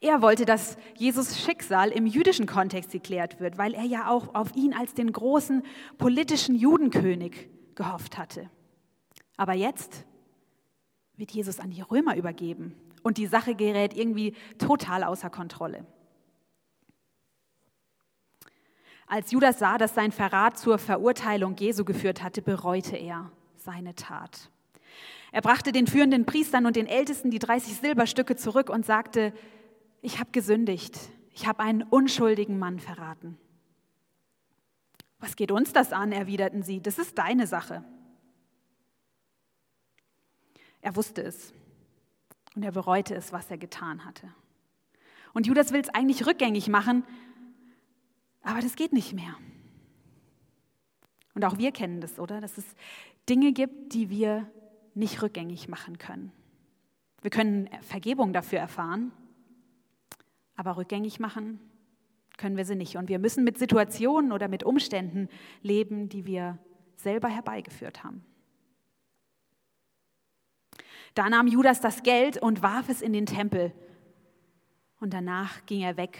Er 0.00 0.22
wollte, 0.22 0.46
dass 0.46 0.78
Jesus 0.96 1.38
Schicksal 1.40 1.90
im 1.90 2.06
jüdischen 2.06 2.46
Kontext 2.46 2.90
geklärt 2.92 3.38
wird, 3.38 3.58
weil 3.58 3.74
er 3.74 3.84
ja 3.84 4.08
auch 4.08 4.34
auf 4.34 4.54
ihn 4.56 4.72
als 4.72 4.94
den 4.94 5.12
großen 5.12 5.62
politischen 5.98 6.54
Judenkönig 6.54 7.50
gehofft 7.74 8.16
hatte. 8.16 8.48
Aber 9.36 9.52
jetzt 9.52 10.06
wird 11.20 11.32
Jesus 11.32 11.60
an 11.60 11.70
die 11.70 11.82
Römer 11.82 12.16
übergeben 12.16 12.74
und 13.02 13.18
die 13.18 13.26
Sache 13.26 13.54
gerät 13.54 13.94
irgendwie 13.94 14.34
total 14.58 15.04
außer 15.04 15.30
Kontrolle. 15.30 15.84
Als 19.06 19.30
Judas 19.30 19.58
sah, 19.58 19.76
dass 19.76 19.94
sein 19.94 20.12
Verrat 20.12 20.58
zur 20.58 20.78
Verurteilung 20.78 21.56
Jesu 21.56 21.84
geführt 21.84 22.22
hatte, 22.22 22.42
bereute 22.42 22.96
er 22.96 23.30
seine 23.56 23.94
Tat. 23.94 24.50
Er 25.32 25.42
brachte 25.42 25.72
den 25.72 25.86
führenden 25.86 26.24
Priestern 26.24 26.64
und 26.64 26.76
den 26.76 26.86
Ältesten 26.86 27.30
die 27.30 27.38
30 27.38 27.76
Silberstücke 27.76 28.36
zurück 28.36 28.70
und 28.70 28.86
sagte, 28.86 29.32
ich 30.00 30.18
habe 30.18 30.30
gesündigt, 30.32 30.98
ich 31.34 31.46
habe 31.46 31.60
einen 31.60 31.82
unschuldigen 31.82 32.58
Mann 32.58 32.80
verraten. 32.80 33.36
Was 35.18 35.36
geht 35.36 35.52
uns 35.52 35.72
das 35.72 35.92
an, 35.92 36.12
erwiderten 36.12 36.62
sie, 36.62 36.80
das 36.80 36.98
ist 36.98 37.18
deine 37.18 37.46
Sache. 37.46 37.84
Er 40.80 40.96
wusste 40.96 41.22
es 41.22 41.52
und 42.54 42.62
er 42.62 42.72
bereute 42.72 43.14
es, 43.14 43.32
was 43.32 43.50
er 43.50 43.58
getan 43.58 44.04
hatte. 44.04 44.32
Und 45.32 45.46
Judas 45.46 45.72
will 45.72 45.80
es 45.80 45.88
eigentlich 45.90 46.26
rückgängig 46.26 46.68
machen, 46.68 47.04
aber 48.42 48.60
das 48.60 48.76
geht 48.76 48.92
nicht 48.92 49.12
mehr. 49.12 49.34
Und 51.34 51.44
auch 51.44 51.58
wir 51.58 51.72
kennen 51.72 52.00
das, 52.00 52.18
oder? 52.18 52.40
Dass 52.40 52.58
es 52.58 52.64
Dinge 53.28 53.52
gibt, 53.52 53.94
die 53.94 54.10
wir 54.10 54.50
nicht 54.94 55.22
rückgängig 55.22 55.68
machen 55.68 55.98
können. 55.98 56.32
Wir 57.22 57.30
können 57.30 57.68
Vergebung 57.82 58.32
dafür 58.32 58.58
erfahren, 58.58 59.12
aber 60.56 60.76
rückgängig 60.76 61.20
machen 61.20 61.60
können 62.36 62.56
wir 62.56 62.64
sie 62.64 62.74
nicht. 62.74 62.96
Und 62.96 63.08
wir 63.08 63.18
müssen 63.18 63.44
mit 63.44 63.58
Situationen 63.58 64.32
oder 64.32 64.48
mit 64.48 64.64
Umständen 64.64 65.28
leben, 65.62 66.08
die 66.08 66.26
wir 66.26 66.58
selber 66.96 67.28
herbeigeführt 67.28 68.02
haben. 68.02 68.24
Da 71.14 71.28
nahm 71.28 71.46
Judas 71.46 71.80
das 71.80 72.02
Geld 72.02 72.38
und 72.38 72.62
warf 72.62 72.88
es 72.88 73.02
in 73.02 73.12
den 73.12 73.26
Tempel. 73.26 73.72
Und 75.00 75.14
danach 75.14 75.64
ging 75.66 75.82
er 75.82 75.96
weg 75.96 76.18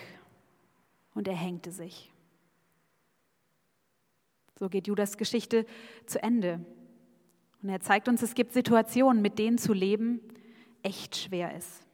und 1.15 1.29
er 1.29 1.37
hängte 1.37 1.71
sich. 1.71 2.13
So 4.59 4.69
geht 4.69 4.87
Judas 4.87 5.17
Geschichte 5.17 5.67
zu 6.07 6.23
Ende. 6.23 6.65
Und 7.63 7.69
er 7.69 7.81
zeigt 7.81 8.09
uns, 8.09 8.23
es 8.23 8.35
gibt 8.35 8.53
Situationen, 8.53 9.23
mit 9.23 9.39
denen 9.39 9.59
zu 9.59 9.73
leben 9.73 10.21
echt 10.83 11.17
schwer 11.17 11.55
ist. 11.57 11.87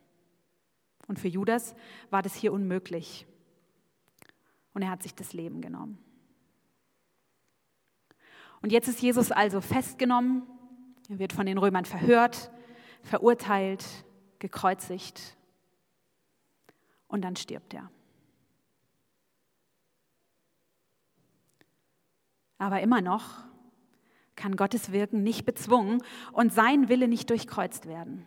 Und 1.08 1.18
für 1.18 1.28
Judas 1.28 1.74
war 2.10 2.22
das 2.22 2.34
hier 2.34 2.52
unmöglich. 2.52 3.26
Und 4.74 4.82
er 4.82 4.90
hat 4.90 5.02
sich 5.02 5.14
das 5.14 5.32
Leben 5.32 5.60
genommen. 5.60 5.98
Und 8.62 8.72
jetzt 8.72 8.88
ist 8.88 9.00
Jesus 9.00 9.30
also 9.30 9.60
festgenommen, 9.60 10.42
er 11.08 11.18
wird 11.18 11.32
von 11.32 11.46
den 11.46 11.58
Römern 11.58 11.84
verhört, 11.84 12.50
verurteilt, 13.06 13.84
gekreuzigt 14.38 15.36
und 17.08 17.22
dann 17.22 17.36
stirbt 17.36 17.72
er. 17.72 17.90
Aber 22.58 22.80
immer 22.80 23.00
noch 23.00 23.44
kann 24.34 24.56
Gottes 24.56 24.92
Wirken 24.92 25.22
nicht 25.22 25.46
bezwungen 25.46 26.02
und 26.32 26.52
sein 26.52 26.88
Wille 26.88 27.08
nicht 27.08 27.30
durchkreuzt 27.30 27.86
werden. 27.86 28.26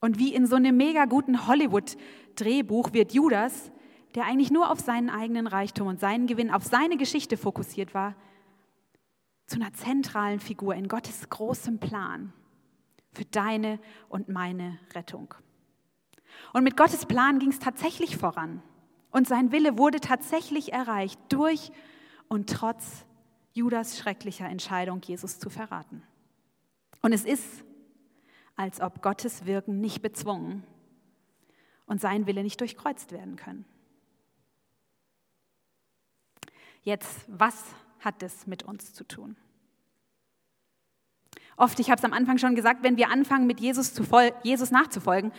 Und 0.00 0.18
wie 0.18 0.34
in 0.34 0.46
so 0.46 0.56
einem 0.56 0.76
mega 0.76 1.04
guten 1.04 1.46
Hollywood-Drehbuch 1.46 2.92
wird 2.92 3.12
Judas, 3.12 3.70
der 4.14 4.24
eigentlich 4.24 4.50
nur 4.50 4.70
auf 4.70 4.80
seinen 4.80 5.10
eigenen 5.10 5.46
Reichtum 5.46 5.86
und 5.86 6.00
seinen 6.00 6.26
Gewinn, 6.26 6.50
auf 6.50 6.64
seine 6.64 6.96
Geschichte 6.96 7.36
fokussiert 7.36 7.94
war, 7.94 8.14
zu 9.46 9.60
einer 9.60 9.72
zentralen 9.72 10.40
Figur 10.40 10.74
in 10.74 10.88
Gottes 10.88 11.28
großem 11.28 11.78
Plan 11.78 12.32
für 13.16 13.24
deine 13.24 13.80
und 14.08 14.28
meine 14.28 14.78
Rettung. 14.94 15.34
Und 16.52 16.64
mit 16.64 16.76
Gottes 16.76 17.06
Plan 17.06 17.38
ging 17.38 17.48
es 17.48 17.58
tatsächlich 17.58 18.16
voran. 18.16 18.62
Und 19.10 19.26
sein 19.26 19.52
Wille 19.52 19.78
wurde 19.78 20.00
tatsächlich 20.00 20.72
erreicht 20.72 21.18
durch 21.30 21.72
und 22.28 22.50
trotz 22.50 23.06
Judas 23.54 23.98
schrecklicher 23.98 24.46
Entscheidung, 24.46 25.00
Jesus 25.00 25.38
zu 25.38 25.48
verraten. 25.48 26.02
Und 27.00 27.12
es 27.12 27.24
ist 27.24 27.64
als 28.54 28.80
ob 28.80 29.02
Gottes 29.02 29.46
Wirken 29.46 29.80
nicht 29.80 30.02
bezwungen 30.02 30.62
und 31.86 32.00
sein 32.00 32.26
Wille 32.26 32.42
nicht 32.42 32.60
durchkreuzt 32.60 33.12
werden 33.12 33.36
können. 33.36 33.64
Jetzt, 36.82 37.24
was 37.28 37.64
hat 38.00 38.20
das 38.20 38.46
mit 38.46 38.62
uns 38.62 38.92
zu 38.92 39.04
tun? 39.04 39.36
Oft, 41.56 41.80
ich 41.80 41.90
habe 41.90 41.98
es 41.98 42.04
am 42.04 42.12
Anfang 42.12 42.38
schon 42.38 42.54
gesagt, 42.54 42.82
wenn 42.82 42.96
wir 42.96 43.10
anfangen, 43.10 43.46
mit 43.46 43.60
Jesus, 43.60 43.94
zu 43.94 44.04
Jesus 44.42 44.70
nachzufolgen, 44.70 45.32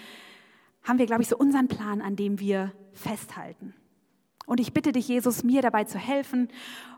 haben 0.84 0.99
wir, 0.99 1.06
glaube 1.06 1.21
ich, 1.21 1.27
so 1.27 1.38
unseren 1.38 1.67
Plan, 1.67 2.01
an 2.01 2.15
dem 2.15 2.39
wir 2.39 2.73
festhalten. 2.93 3.73
Und 4.47 4.60
ich 4.62 4.73
bitte 4.73 4.93
dich, 4.93 5.08
Jesus, 5.08 5.43
mir 5.43 5.62
dabei 5.62 5.84
zu 5.84 5.99
helfen. 5.99 6.47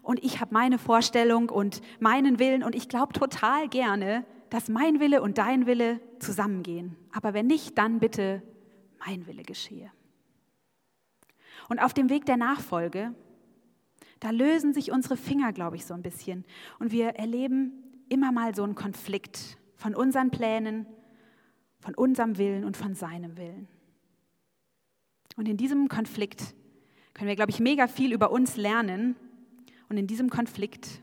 Und 0.04 0.24
ich 0.24 0.40
habe 0.40 0.54
meine 0.54 0.78
Vorstellung 0.78 1.50
und 1.50 1.82
meinen 2.00 2.38
Willen. 2.38 2.64
Und 2.64 2.76
ich 2.76 2.88
glaube 2.88 3.14
total 3.14 3.68
gerne, 3.68 4.24
dass 4.52 4.70
mein 4.70 5.00
Wille 5.00 5.22
und 5.22 5.40
dein 5.40 5.66
Wille 5.66 6.00
zusammengehen. 6.20 6.96
Aber 7.12 7.34
wenn 7.34 7.48
nicht, 7.48 7.78
dann 7.78 8.00
bitte 8.00 8.44
mein 9.06 9.26
Wille 9.26 9.44
geschehe. 9.44 9.92
Und 11.70 11.80
auf 11.80 11.94
dem 11.94 12.10
Weg 12.10 12.26
der 12.26 12.38
Nachfolge, 12.38 13.16
da 14.20 14.30
lösen 14.30 14.74
sich 14.74 14.92
unsere 14.92 15.18
Finger, 15.18 15.52
glaube 15.52 15.76
ich, 15.76 15.86
so 15.86 15.94
ein 15.94 16.04
bisschen. 16.04 16.46
Und 16.78 16.92
wir 16.92 17.10
erleben 17.10 17.89
immer 18.10 18.32
mal 18.32 18.56
so 18.56 18.64
einen 18.64 18.76
Konflikt 18.76 19.58
von 19.76 19.96
unseren 19.96 20.32
Plänen, 20.32 20.86
von 21.80 21.96
unserem 21.96 22.38
Willen 22.38 22.66
und 22.66 22.76
von 22.76 22.94
seinem 22.94 23.38
Willen. 23.38 23.68
Und 25.38 25.48
in 25.48 25.58
diesem 25.58 25.88
Konflikt 25.88 26.54
können 27.14 27.30
wir, 27.30 27.36
glaube 27.36 27.52
ich, 27.52 27.60
mega 27.60 27.88
viel 27.88 28.12
über 28.12 28.32
uns 28.32 28.58
lernen. 28.58 29.16
Und 29.88 29.98
in 29.98 30.08
diesem 30.08 30.30
Konflikt 30.30 31.02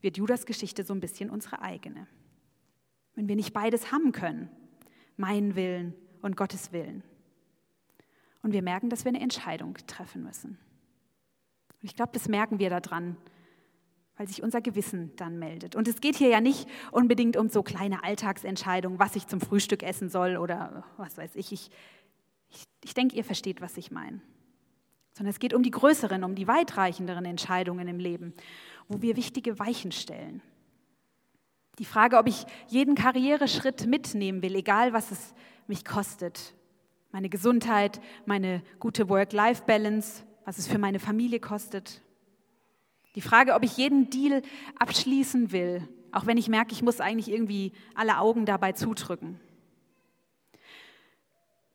wird 0.00 0.16
Judas 0.16 0.46
Geschichte 0.46 0.84
so 0.84 0.94
ein 0.94 1.00
bisschen 1.00 1.30
unsere 1.30 1.60
eigene. 1.60 2.06
Wenn 3.14 3.28
wir 3.28 3.36
nicht 3.36 3.52
beides 3.52 3.92
haben 3.92 4.12
können, 4.12 4.50
meinen 5.16 5.54
Willen 5.54 5.94
und 6.22 6.36
Gottes 6.36 6.72
Willen. 6.72 7.02
Und 8.42 8.52
wir 8.52 8.62
merken, 8.62 8.90
dass 8.90 9.04
wir 9.04 9.10
eine 9.10 9.20
Entscheidung 9.20 9.74
treffen 9.86 10.22
müssen. 10.22 10.58
Und 11.80 11.84
ich 11.84 11.96
glaube, 11.96 12.12
das 12.12 12.28
merken 12.28 12.58
wir 12.58 12.70
daran, 12.70 13.16
weil 14.16 14.28
sich 14.28 14.42
unser 14.42 14.60
Gewissen 14.60 15.12
dann 15.16 15.38
meldet. 15.38 15.76
Und 15.76 15.88
es 15.88 16.00
geht 16.00 16.16
hier 16.16 16.28
ja 16.28 16.40
nicht 16.40 16.68
unbedingt 16.90 17.36
um 17.36 17.48
so 17.48 17.62
kleine 17.62 18.02
Alltagsentscheidungen, 18.02 18.98
was 18.98 19.14
ich 19.16 19.26
zum 19.26 19.40
Frühstück 19.40 19.82
essen 19.82 20.08
soll 20.08 20.36
oder 20.36 20.84
was 20.96 21.18
weiß 21.18 21.36
ich. 21.36 21.52
Ich, 21.52 21.70
ich, 22.48 22.64
ich 22.82 22.94
denke, 22.94 23.16
ihr 23.16 23.24
versteht, 23.24 23.60
was 23.60 23.76
ich 23.76 23.90
meine. 23.90 24.20
Sondern 25.12 25.30
es 25.30 25.38
geht 25.38 25.54
um 25.54 25.62
die 25.62 25.70
größeren, 25.70 26.24
um 26.24 26.34
die 26.34 26.48
weitreichenderen 26.48 27.24
Entscheidungen 27.24 27.88
im 27.88 27.98
Leben, 27.98 28.32
wo 28.88 29.02
wir 29.02 29.16
wichtige 29.16 29.58
Weichen 29.58 29.92
stellen. 29.92 30.42
Die 31.78 31.84
Frage, 31.84 32.16
ob 32.16 32.26
ich 32.26 32.46
jeden 32.68 32.94
Karriereschritt 32.94 33.86
mitnehmen 33.86 34.40
will, 34.40 34.54
egal 34.54 34.94
was 34.94 35.10
es 35.10 35.34
mich 35.66 35.84
kostet. 35.84 36.54
Meine 37.12 37.28
Gesundheit, 37.28 38.00
meine 38.24 38.62
gute 38.78 39.10
Work-Life-Balance, 39.10 40.24
was 40.46 40.58
es 40.58 40.68
für 40.68 40.78
meine 40.78 41.00
Familie 41.00 41.40
kostet. 41.40 42.02
Die 43.16 43.22
Frage, 43.22 43.54
ob 43.54 43.64
ich 43.64 43.76
jeden 43.76 44.10
Deal 44.10 44.42
abschließen 44.78 45.50
will, 45.50 45.88
auch 46.12 46.26
wenn 46.26 46.36
ich 46.36 46.48
merke, 46.48 46.72
ich 46.72 46.82
muss 46.82 47.00
eigentlich 47.00 47.28
irgendwie 47.28 47.72
alle 47.94 48.18
Augen 48.18 48.46
dabei 48.46 48.72
zudrücken. 48.72 49.40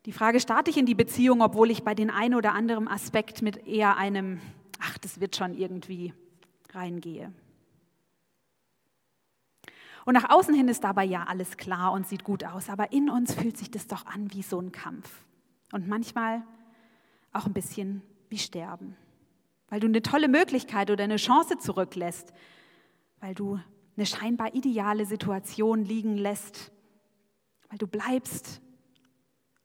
Die 0.06 0.13
Frage, 0.13 0.39
starte 0.39 0.71
ich 0.71 0.77
in 0.77 0.86
die 0.86 0.95
Beziehung, 0.95 1.41
obwohl 1.41 1.69
ich 1.69 1.84
bei 1.84 1.93
den 1.93 2.10
ein 2.10 2.34
oder 2.34 2.54
anderen 2.54 2.88
Aspekt 2.88 3.41
mit 3.41 3.67
eher 3.67 3.97
einem, 3.97 4.39
ach, 4.80 4.97
das 4.99 5.19
wird 5.19 5.36
schon 5.36 5.54
irgendwie 5.54 6.13
reingehe. 6.73 7.34
Und 10.06 10.13
nach 10.13 10.30
außen 10.30 10.54
hin 10.54 10.67
ist 10.67 10.84
dabei 10.84 11.06
ja 11.06 11.25
alles 11.25 11.58
klar 11.58 11.91
und 11.91 12.08
sieht 12.08 12.23
gut 12.23 12.43
aus, 12.43 12.69
aber 12.69 12.91
in 12.91 13.10
uns 13.10 13.36
fühlt 13.36 13.58
sich 13.58 13.69
das 13.69 13.88
doch 13.88 14.06
an 14.06 14.34
wie 14.34 14.41
so 14.41 14.60
ein 14.60 14.71
Kampf. 14.71 15.23
Und 15.71 15.88
manchmal 15.88 16.43
auch 17.32 17.45
ein 17.45 17.54
bisschen 17.54 18.01
wie 18.30 18.39
Sterben, 18.39 18.97
weil 19.71 19.79
du 19.79 19.88
eine 19.88 20.03
tolle 20.03 20.27
Möglichkeit 20.27 20.91
oder 20.91 21.03
eine 21.03 21.15
Chance 21.15 21.57
zurücklässt, 21.57 22.31
weil 23.19 23.34
du 23.34 23.60
eine 23.97 24.05
scheinbar 24.05 24.53
ideale 24.53 25.07
Situation 25.07 25.84
liegen 25.84 26.15
lässt, 26.15 26.71
weil 27.69 27.79
du 27.79 27.88
bleibst 27.88 28.62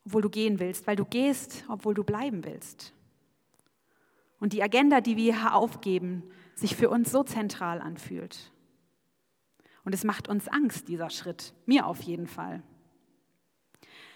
obwohl 0.07 0.23
du 0.23 0.31
gehen 0.31 0.61
willst, 0.61 0.87
weil 0.87 0.95
du 0.95 1.05
gehst, 1.05 1.65
obwohl 1.69 1.93
du 1.93 2.05
bleiben 2.05 2.45
willst. 2.45 2.95
Und 4.39 4.53
die 4.53 4.63
Agenda, 4.63 5.01
die 5.01 5.17
wir 5.17 5.37
hier 5.37 5.55
aufgeben, 5.55 6.23
sich 6.55 6.77
für 6.77 6.89
uns 6.89 7.11
so 7.11 7.25
zentral 7.25 7.81
anfühlt. 7.81 8.53
Und 9.85 9.95
es 9.95 10.05
macht 10.05 10.29
uns 10.29 10.47
Angst, 10.47 10.89
dieser 10.89 11.11
Schritt. 11.11 11.55
Mir 11.67 11.87
auf 11.87 12.03
jeden 12.03 12.29
Fall. 12.29 12.63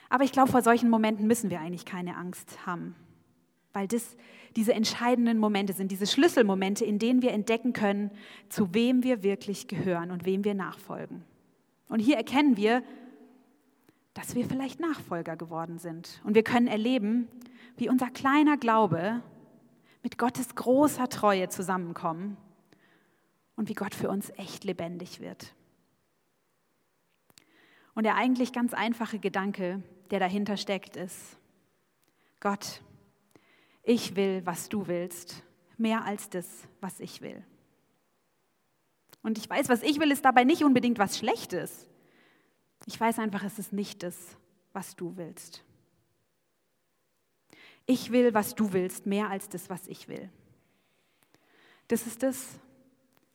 Aber 0.09 0.22
ich 0.22 0.33
glaube, 0.33 0.50
vor 0.50 0.62
solchen 0.62 0.90
Momenten 0.90 1.26
müssen 1.26 1.50
wir 1.50 1.61
eigentlich 1.61 1.85
keine 1.85 2.16
Angst 2.16 2.66
haben. 2.66 2.94
Weil 3.73 3.89
das 3.89 4.17
diese 4.57 4.75
entscheidenden 4.75 5.39
Momente 5.39 5.73
sind, 5.73 5.93
diese 5.93 6.07
Schlüsselmomente, 6.07 6.85
in 6.85 6.99
denen 6.99 7.23
wir 7.23 7.33
entdecken 7.33 7.73
können, 7.73 8.11
zu 8.49 8.75
wem 8.75 9.03
wir 9.03 9.23
wirklich 9.23 9.69
gehören 9.69 10.11
und 10.11 10.25
wem 10.25 10.45
wir 10.45 10.55
nachfolgen. 10.55 11.25
Und 11.89 12.01
hier 12.01 12.17
erkennen 12.17 12.57
wir, 12.57 12.83
dass 14.15 14.35
wir 14.35 14.45
vielleicht 14.45 14.81
Nachfolger 14.81 15.37
geworden 15.37 15.79
sind. 15.79 16.21
Und 16.25 16.35
wir 16.35 16.43
können 16.43 16.67
erleben, 16.67 17.29
wie 17.77 17.89
unser 17.89 18.11
kleiner 18.11 18.57
Glaube 18.57 19.23
mit 20.03 20.19
Gottes 20.19 20.55
großer 20.55 21.09
Treue 21.09 21.49
zusammenkommen 21.49 22.37
und 23.57 23.69
wie 23.69 23.75
Gott 23.75 23.95
für 23.95 24.09
uns 24.09 24.31
echt 24.37 24.65
lebendig 24.65 25.21
wird. 25.21 25.55
Und 27.95 28.05
der 28.05 28.17
eigentlich 28.17 28.53
ganz 28.53 28.73
einfache 28.73 29.19
Gedanke, 29.19 29.83
der 30.11 30.21
dahinter 30.21 30.57
steckt, 30.57 30.97
ist, 30.97 31.37
Gott, 32.41 32.81
ich 33.83 34.16
will, 34.16 34.43
was 34.45 34.69
du 34.69 34.87
willst, 34.87 35.43
mehr 35.77 36.05
als 36.05 36.29
das, 36.31 36.47
was 36.81 37.01
ich 37.01 37.21
will. 37.23 37.45
Und 39.23 39.38
ich 39.38 39.49
weiß, 39.49 39.69
was 39.69 39.83
ich 39.83 40.01
will, 40.01 40.11
ist 40.11 40.25
dabei 40.25 40.45
nicht 40.45 40.64
unbedingt 40.64 40.99
was 40.99 41.19
Schlechtes. 41.19 41.87
Ich 42.87 42.99
weiß 42.99 43.19
einfach, 43.19 43.45
es 43.45 43.59
ist 43.59 43.73
nicht 43.73 44.03
das, 44.03 44.37
was 44.73 44.97
du 44.97 45.16
willst. 45.16 45.62
Ich 47.87 48.12
will, 48.12 48.35
was 48.35 48.55
du 48.55 48.73
willst, 48.73 49.07
mehr 49.07 49.29
als 49.29 49.49
das, 49.49 49.69
was 49.69 49.87
ich 49.88 50.09
will. 50.09 50.31
Das 51.88 52.07
ist 52.07 52.23
das, 52.23 52.59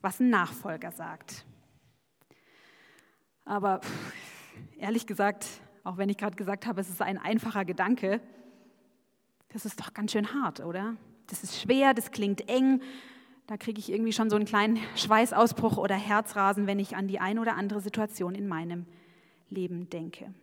was 0.00 0.18
ein 0.20 0.30
Nachfolger 0.30 0.90
sagt. 0.90 1.44
Aber 3.44 3.80
ehrlich 4.78 5.06
gesagt, 5.06 5.46
auch 5.84 5.98
wenn 5.98 6.08
ich 6.08 6.16
gerade 6.16 6.36
gesagt 6.36 6.66
habe, 6.66 6.80
es 6.80 6.88
ist 6.88 7.02
ein 7.02 7.18
einfacher 7.18 7.64
Gedanke, 7.64 8.20
das 9.56 9.64
ist 9.64 9.80
doch 9.80 9.94
ganz 9.94 10.12
schön 10.12 10.34
hart, 10.34 10.60
oder? 10.60 10.96
Das 11.28 11.42
ist 11.42 11.58
schwer, 11.58 11.94
das 11.94 12.10
klingt 12.10 12.46
eng. 12.46 12.82
Da 13.46 13.56
kriege 13.56 13.78
ich 13.78 13.90
irgendwie 13.90 14.12
schon 14.12 14.28
so 14.28 14.36
einen 14.36 14.44
kleinen 14.44 14.78
Schweißausbruch 14.96 15.78
oder 15.78 15.94
Herzrasen, 15.94 16.66
wenn 16.66 16.78
ich 16.78 16.94
an 16.94 17.08
die 17.08 17.20
eine 17.20 17.40
oder 17.40 17.56
andere 17.56 17.80
Situation 17.80 18.34
in 18.34 18.48
meinem 18.48 18.84
Leben 19.48 19.88
denke. 19.88 20.34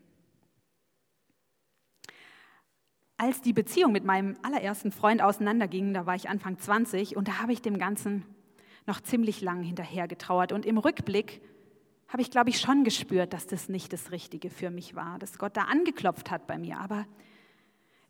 Als 3.18 3.40
die 3.42 3.54
Beziehung 3.54 3.92
mit 3.92 4.04
meinem 4.04 4.36
allerersten 4.42 4.92
Freund 4.92 5.22
auseinanderging, 5.22 5.94
da 5.94 6.08
war 6.08 6.16
ich 6.16 6.28
Anfang 6.28 6.58
20 6.58 7.16
und 7.16 7.28
da 7.28 7.38
habe 7.40 7.54
ich 7.54 7.62
dem 7.62 7.78
Ganzen 7.78 8.26
noch 8.88 9.00
ziemlich 9.00 9.42
lang 9.42 9.62
hinterher 9.62 10.08
getrauert. 10.08 10.52
Und 10.52 10.66
im 10.66 10.80
Rückblick 10.80 11.40
habe 12.08 12.24
ich, 12.24 12.32
glaube 12.32 12.50
ich, 12.50 12.60
schon 12.60 12.84
gespürt, 12.84 13.32
dass 13.32 13.46
das 13.46 13.70
nicht 13.70 13.94
das 13.94 14.10
Richtige 14.12 14.50
für 14.50 14.72
mich 14.72 14.96
war, 14.96 15.20
dass 15.20 15.38
Gott 15.38 15.56
da 15.56 15.66
angeklopft 15.66 16.32
hat 16.32 16.48
bei 16.48 16.58
mir. 16.58 16.80
Aber 16.80 17.06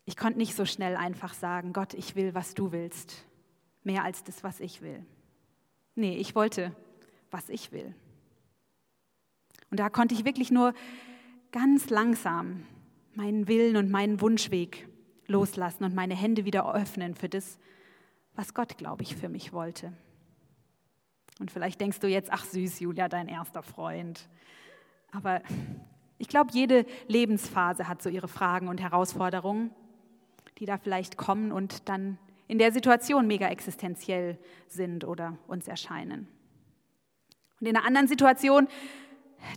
ich 0.04 0.16
konnte 0.16 0.38
nicht 0.38 0.54
so 0.54 0.64
schnell 0.64 0.96
einfach 0.96 1.34
sagen, 1.34 1.72
Gott, 1.72 1.94
ich 1.94 2.14
will, 2.14 2.34
was 2.34 2.54
du 2.54 2.72
willst, 2.72 3.24
mehr 3.82 4.04
als 4.04 4.24
das, 4.24 4.44
was 4.44 4.60
ich 4.60 4.82
will. 4.82 5.04
Nee, 5.94 6.16
ich 6.16 6.34
wollte, 6.34 6.74
was 7.30 7.48
ich 7.48 7.72
will. 7.72 7.94
Und 9.70 9.80
da 9.80 9.88
konnte 9.88 10.14
ich 10.14 10.24
wirklich 10.24 10.50
nur 10.50 10.74
ganz 11.52 11.88
langsam 11.90 12.66
meinen 13.14 13.48
Willen 13.48 13.76
und 13.76 13.90
meinen 13.90 14.20
Wunschweg 14.20 14.88
loslassen 15.26 15.84
und 15.84 15.94
meine 15.94 16.14
Hände 16.14 16.44
wieder 16.44 16.74
öffnen 16.74 17.14
für 17.14 17.28
das, 17.28 17.58
was 18.34 18.54
Gott, 18.54 18.76
glaube 18.76 19.02
ich, 19.02 19.16
für 19.16 19.28
mich 19.28 19.52
wollte. 19.52 19.92
Und 21.40 21.50
vielleicht 21.50 21.80
denkst 21.80 22.00
du 22.00 22.08
jetzt, 22.08 22.32
ach 22.32 22.44
süß, 22.44 22.80
Julia, 22.80 23.08
dein 23.08 23.28
erster 23.28 23.62
Freund. 23.62 24.28
Aber 25.12 25.42
ich 26.18 26.28
glaube, 26.28 26.50
jede 26.52 26.86
Lebensphase 27.08 27.88
hat 27.88 28.02
so 28.02 28.08
ihre 28.08 28.28
Fragen 28.28 28.68
und 28.68 28.80
Herausforderungen, 28.80 29.70
die 30.58 30.66
da 30.66 30.78
vielleicht 30.78 31.16
kommen 31.16 31.52
und 31.52 31.88
dann 31.88 32.18
in 32.46 32.58
der 32.58 32.72
Situation 32.72 33.26
mega 33.26 33.48
existenziell 33.48 34.38
sind 34.68 35.04
oder 35.04 35.38
uns 35.46 35.66
erscheinen. 35.66 36.28
Und 37.60 37.68
in 37.68 37.76
einer 37.76 37.86
anderen 37.86 38.08
Situation 38.08 38.68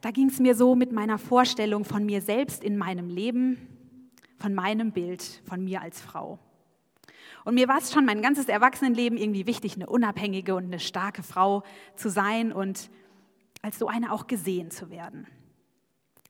da 0.02 0.12
ging 0.12 0.28
es 0.28 0.40
mir 0.40 0.56
so 0.56 0.76
mit 0.76 0.92
meiner 0.92 1.18
Vorstellung 1.18 1.86
von 1.86 2.06
mir 2.06 2.22
selbst 2.22 2.64
in 2.64 2.78
meinem 2.78 3.10
Leben, 3.10 3.58
von 4.38 4.54
meinem 4.54 4.92
Bild 4.92 5.42
von 5.46 5.64
mir 5.64 5.82
als 5.82 6.00
Frau. 6.00 6.40
Und 7.46 7.56
mir 7.56 7.68
war 7.68 7.78
es 7.78 7.94
schon 7.94 8.06
mein 8.06 8.22
ganzes 8.22 8.50
Erwachsenenleben 8.50 9.18
irgendwie 9.18 9.48
wichtig, 9.48 9.76
eine 9.76 9.88
unabhängige 9.88 10.56
und 10.56 10.66
eine 10.66 10.80
starke 10.80 11.24
Frau 11.24 11.64
zu 11.96 12.10
sein 12.10 12.52
und 12.52 12.90
als 13.62 13.80
so 13.80 13.88
eine 13.88 14.12
auch 14.12 14.28
gesehen 14.28 14.70
zu 14.70 14.90
werden. 14.90 15.28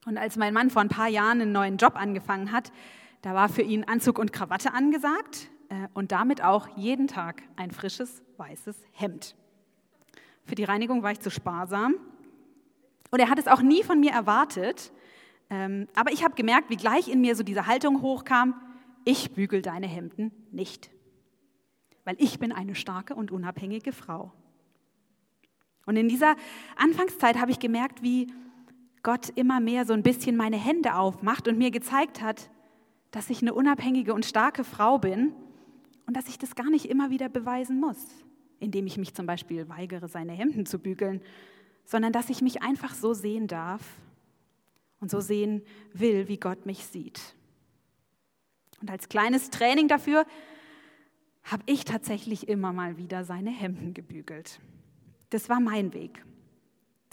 Und 0.06 0.16
als 0.16 0.36
mein 0.36 0.54
Mann 0.54 0.70
vor 0.70 0.80
ein 0.80 0.88
paar 0.88 1.08
Jahren 1.08 1.42
einen 1.42 1.52
neuen 1.52 1.76
Job 1.76 1.96
angefangen 1.96 2.52
hat, 2.52 2.72
da 3.22 3.34
war 3.34 3.48
für 3.48 3.62
ihn 3.62 3.84
Anzug 3.84 4.18
und 4.18 4.32
Krawatte 4.32 4.72
angesagt 4.72 5.48
äh, 5.68 5.88
und 5.94 6.12
damit 6.12 6.42
auch 6.42 6.68
jeden 6.76 7.08
Tag 7.08 7.42
ein 7.56 7.70
frisches 7.70 8.22
weißes 8.36 8.76
Hemd. 8.92 9.34
Für 10.44 10.54
die 10.54 10.64
Reinigung 10.64 11.02
war 11.02 11.12
ich 11.12 11.20
zu 11.20 11.30
sparsam 11.30 11.94
und 13.10 13.18
er 13.18 13.28
hat 13.28 13.38
es 13.38 13.48
auch 13.48 13.62
nie 13.62 13.82
von 13.82 14.00
mir 14.00 14.12
erwartet. 14.12 14.92
Ähm, 15.50 15.88
aber 15.94 16.12
ich 16.12 16.24
habe 16.24 16.34
gemerkt, 16.34 16.70
wie 16.70 16.76
gleich 16.76 17.08
in 17.08 17.20
mir 17.20 17.34
so 17.34 17.42
diese 17.42 17.66
Haltung 17.66 18.02
hochkam, 18.02 18.54
ich 19.04 19.32
bügel 19.32 19.62
deine 19.62 19.86
Hemden 19.86 20.32
nicht. 20.52 20.90
Weil 22.04 22.16
ich 22.18 22.38
bin 22.38 22.52
eine 22.52 22.74
starke 22.74 23.14
und 23.14 23.30
unabhängige 23.30 23.92
Frau. 23.92 24.32
Und 25.86 25.96
in 25.96 26.08
dieser 26.08 26.36
Anfangszeit 26.76 27.40
habe 27.40 27.50
ich 27.50 27.58
gemerkt, 27.58 28.02
wie 28.02 28.32
Gott 29.02 29.30
immer 29.30 29.60
mehr 29.60 29.86
so 29.86 29.94
ein 29.94 30.02
bisschen 30.02 30.36
meine 30.36 30.56
Hände 30.56 30.94
aufmacht 30.94 31.48
und 31.48 31.56
mir 31.56 31.70
gezeigt 31.70 32.20
hat, 32.20 32.50
dass 33.10 33.30
ich 33.30 33.42
eine 33.42 33.54
unabhängige 33.54 34.14
und 34.14 34.26
starke 34.26 34.64
Frau 34.64 34.98
bin 34.98 35.32
und 36.06 36.16
dass 36.16 36.28
ich 36.28 36.38
das 36.38 36.54
gar 36.54 36.70
nicht 36.70 36.86
immer 36.86 37.10
wieder 37.10 37.28
beweisen 37.28 37.80
muss, 37.80 37.98
indem 38.60 38.86
ich 38.86 38.98
mich 38.98 39.14
zum 39.14 39.26
Beispiel 39.26 39.68
weigere, 39.68 40.08
seine 40.08 40.32
Hemden 40.32 40.66
zu 40.66 40.78
bügeln, 40.78 41.22
sondern 41.84 42.12
dass 42.12 42.30
ich 42.30 42.42
mich 42.42 42.62
einfach 42.62 42.94
so 42.94 43.14
sehen 43.14 43.46
darf 43.46 43.82
und 45.00 45.10
so 45.10 45.20
sehen 45.20 45.62
will, 45.92 46.28
wie 46.28 46.38
Gott 46.38 46.66
mich 46.66 46.84
sieht. 46.84 47.34
Und 48.80 48.90
als 48.90 49.08
kleines 49.08 49.50
Training 49.50 49.88
dafür 49.88 50.26
habe 51.44 51.62
ich 51.66 51.84
tatsächlich 51.84 52.48
immer 52.48 52.72
mal 52.72 52.98
wieder 52.98 53.24
seine 53.24 53.50
Hemden 53.50 53.94
gebügelt. 53.94 54.60
Das 55.30 55.48
war 55.48 55.60
mein 55.60 55.92
Weg. 55.94 56.24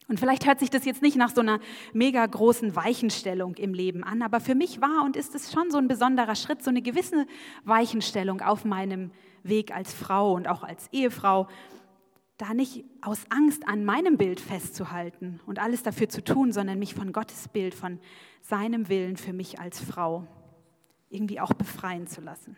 Und 0.08 0.20
vielleicht 0.20 0.46
hört 0.46 0.60
sich 0.60 0.70
das 0.70 0.86
jetzt 0.86 1.02
nicht 1.02 1.18
nach 1.18 1.34
so 1.34 1.42
einer 1.42 1.60
mega 1.94 2.26
großen 2.26 2.76
Weichenstellung 2.76 3.56
im 3.56 3.74
Leben 3.74 4.04
an, 4.04 4.22
aber 4.22 4.40
für 4.40 4.54
mich 4.54 4.82
war 4.82 5.04
und 5.04 5.16
ist 5.16 5.34
es 5.34 5.52
schon 5.52 5.72
so 5.72 5.78
ein 5.78 5.88
besonderer 5.88 6.36
Schritt, 6.36 6.64
so 6.64 6.70
eine 6.70 6.82
gewisse 6.82 7.26
Weichenstellung 7.64 8.42
auf 8.42 8.66
meinem 8.66 9.12
Weg 9.44 9.76
als 9.76 9.94
Frau 9.94 10.34
und 10.34 10.48
auch 10.48 10.64
als 10.64 10.88
Ehefrau, 10.92 11.48
da 12.38 12.54
nicht 12.54 12.84
aus 13.02 13.24
Angst 13.30 13.68
an 13.68 13.86
meinem 13.86 14.18
Bild 14.18 14.40
festzuhalten 14.40 15.40
und 15.46 15.60
alles 15.60 15.84
dafür 15.84 16.10
zu 16.10 16.24
tun, 16.24 16.52
sondern 16.52 16.78
mich 16.78 16.94
von 16.94 17.14
Gottes 17.14 17.48
Bild, 17.48 17.74
von 17.74 18.00
seinem 18.42 18.90
Willen 18.90 19.18
für 19.18 19.34
mich 19.34 19.60
als 19.60 19.80
Frau 19.80 20.28
irgendwie 21.10 21.40
auch 21.40 21.54
befreien 21.54 22.08
zu 22.08 22.22
lassen. 22.22 22.58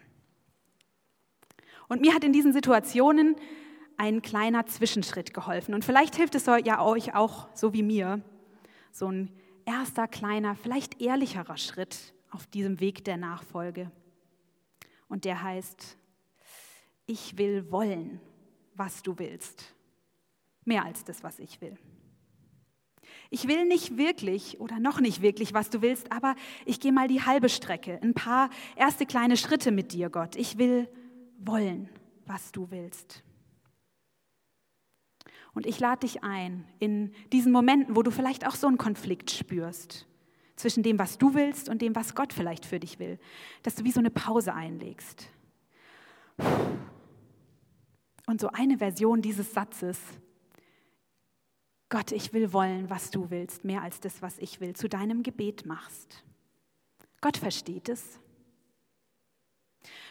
Und 1.87 2.01
mir 2.01 2.13
hat 2.13 2.23
in 2.23 2.33
diesen 2.33 2.53
Situationen 2.53 3.35
ein 3.97 4.21
kleiner 4.21 4.65
Zwischenschritt 4.65 5.33
geholfen. 5.33 5.73
Und 5.73 5.83
vielleicht 5.83 6.15
hilft 6.15 6.35
es 6.35 6.45
ja 6.45 6.83
euch 6.83 7.15
auch, 7.15 7.49
so 7.55 7.73
wie 7.73 7.83
mir, 7.83 8.21
so 8.91 9.07
ein 9.11 9.31
erster 9.65 10.07
kleiner, 10.07 10.55
vielleicht 10.55 11.01
ehrlicherer 11.01 11.57
Schritt 11.57 12.13
auf 12.31 12.47
diesem 12.47 12.79
Weg 12.79 13.03
der 13.03 13.17
Nachfolge. 13.17 13.91
Und 15.07 15.25
der 15.25 15.41
heißt, 15.41 15.97
ich 17.05 17.37
will 17.37 17.71
wollen, 17.71 18.19
was 18.75 19.01
du 19.01 19.17
willst. 19.17 19.73
Mehr 20.65 20.85
als 20.85 21.03
das, 21.03 21.23
was 21.23 21.39
ich 21.39 21.61
will. 21.61 21.77
Ich 23.29 23.47
will 23.47 23.65
nicht 23.65 23.97
wirklich 23.97 24.59
oder 24.59 24.79
noch 24.79 24.99
nicht 24.99 25.21
wirklich, 25.21 25.53
was 25.53 25.69
du 25.69 25.81
willst, 25.81 26.11
aber 26.11 26.35
ich 26.65 26.79
gehe 26.79 26.91
mal 26.91 27.07
die 27.07 27.23
halbe 27.23 27.49
Strecke, 27.49 27.99
ein 28.01 28.13
paar 28.13 28.49
erste 28.75 29.05
kleine 29.05 29.37
Schritte 29.37 29.71
mit 29.71 29.91
dir, 29.93 30.09
Gott. 30.09 30.35
Ich 30.35 30.57
will 30.57 30.89
wollen, 31.39 31.89
was 32.25 32.51
du 32.51 32.69
willst. 32.71 33.23
Und 35.53 35.65
ich 35.65 35.79
lade 35.79 36.01
dich 36.01 36.23
ein, 36.23 36.65
in 36.79 37.13
diesen 37.31 37.51
Momenten, 37.51 37.95
wo 37.95 38.03
du 38.03 38.11
vielleicht 38.11 38.45
auch 38.47 38.55
so 38.55 38.67
einen 38.67 38.77
Konflikt 38.77 39.31
spürst, 39.31 40.07
zwischen 40.55 40.83
dem, 40.83 40.99
was 40.99 41.17
du 41.17 41.33
willst 41.33 41.69
und 41.69 41.81
dem, 41.81 41.95
was 41.95 42.15
Gott 42.15 42.33
vielleicht 42.33 42.65
für 42.65 42.79
dich 42.79 42.99
will, 42.99 43.19
dass 43.63 43.75
du 43.75 43.83
wie 43.83 43.91
so 43.91 43.99
eine 43.99 44.09
Pause 44.09 44.53
einlegst. 44.53 45.29
Und 48.25 48.41
so 48.41 48.49
eine 48.49 48.79
Version 48.79 49.21
dieses 49.21 49.53
Satzes, 49.53 49.99
Gott, 51.89 52.11
ich 52.11 52.33
will 52.33 52.51
wollen, 52.51 52.89
was 52.89 53.11
du 53.11 53.29
willst, 53.29 53.63
mehr 53.63 53.81
als 53.81 54.01
das, 54.01 54.21
was 54.21 54.37
ich 54.39 54.59
will, 54.59 54.75
zu 54.75 54.89
deinem 54.89 55.23
Gebet 55.23 55.65
machst. 55.65 56.23
Gott 57.21 57.37
versteht 57.37 57.87
es. 57.87 58.19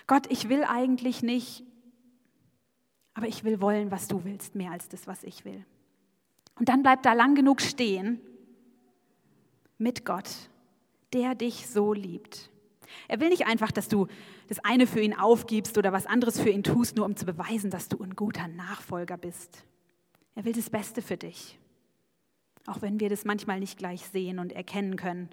Gott, 0.06 0.30
ich 0.30 0.48
will 0.48 0.64
eigentlich 0.64 1.22
nicht, 1.22 1.64
aber 3.16 3.26
ich 3.26 3.44
will 3.44 3.62
wollen, 3.62 3.90
was 3.90 4.08
du 4.08 4.24
willst, 4.24 4.54
mehr 4.54 4.70
als 4.70 4.90
das, 4.90 5.06
was 5.06 5.24
ich 5.24 5.46
will. 5.46 5.64
Und 6.58 6.68
dann 6.68 6.82
bleib 6.82 7.02
da 7.02 7.14
lang 7.14 7.34
genug 7.34 7.62
stehen 7.62 8.20
mit 9.78 10.04
Gott, 10.04 10.28
der 11.14 11.34
dich 11.34 11.66
so 11.66 11.94
liebt. 11.94 12.50
Er 13.08 13.18
will 13.18 13.30
nicht 13.30 13.46
einfach, 13.46 13.72
dass 13.72 13.88
du 13.88 14.06
das 14.48 14.58
eine 14.58 14.86
für 14.86 15.00
ihn 15.00 15.14
aufgibst 15.14 15.78
oder 15.78 15.92
was 15.92 16.04
anderes 16.04 16.38
für 16.38 16.50
ihn 16.50 16.62
tust, 16.62 16.96
nur 16.96 17.06
um 17.06 17.16
zu 17.16 17.24
beweisen, 17.24 17.70
dass 17.70 17.88
du 17.88 18.02
ein 18.02 18.14
guter 18.14 18.48
Nachfolger 18.48 19.16
bist. 19.16 19.64
Er 20.34 20.44
will 20.44 20.52
das 20.52 20.68
Beste 20.68 21.00
für 21.00 21.16
dich, 21.16 21.58
auch 22.66 22.82
wenn 22.82 23.00
wir 23.00 23.08
das 23.08 23.24
manchmal 23.24 23.60
nicht 23.60 23.78
gleich 23.78 24.02
sehen 24.02 24.38
und 24.38 24.52
erkennen 24.52 24.96
können. 24.96 25.30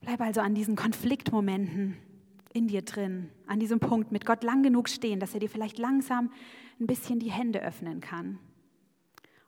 Bleib 0.00 0.20
also 0.20 0.40
an 0.40 0.56
diesen 0.56 0.74
Konfliktmomenten 0.74 1.96
in 2.52 2.68
dir 2.68 2.82
drin, 2.82 3.30
an 3.46 3.60
diesem 3.60 3.80
Punkt 3.80 4.12
mit 4.12 4.26
Gott 4.26 4.44
lang 4.44 4.62
genug 4.62 4.88
stehen, 4.88 5.20
dass 5.20 5.34
er 5.34 5.40
dir 5.40 5.48
vielleicht 5.48 5.78
langsam 5.78 6.30
ein 6.80 6.86
bisschen 6.86 7.18
die 7.18 7.30
Hände 7.30 7.62
öffnen 7.62 8.00
kann 8.00 8.38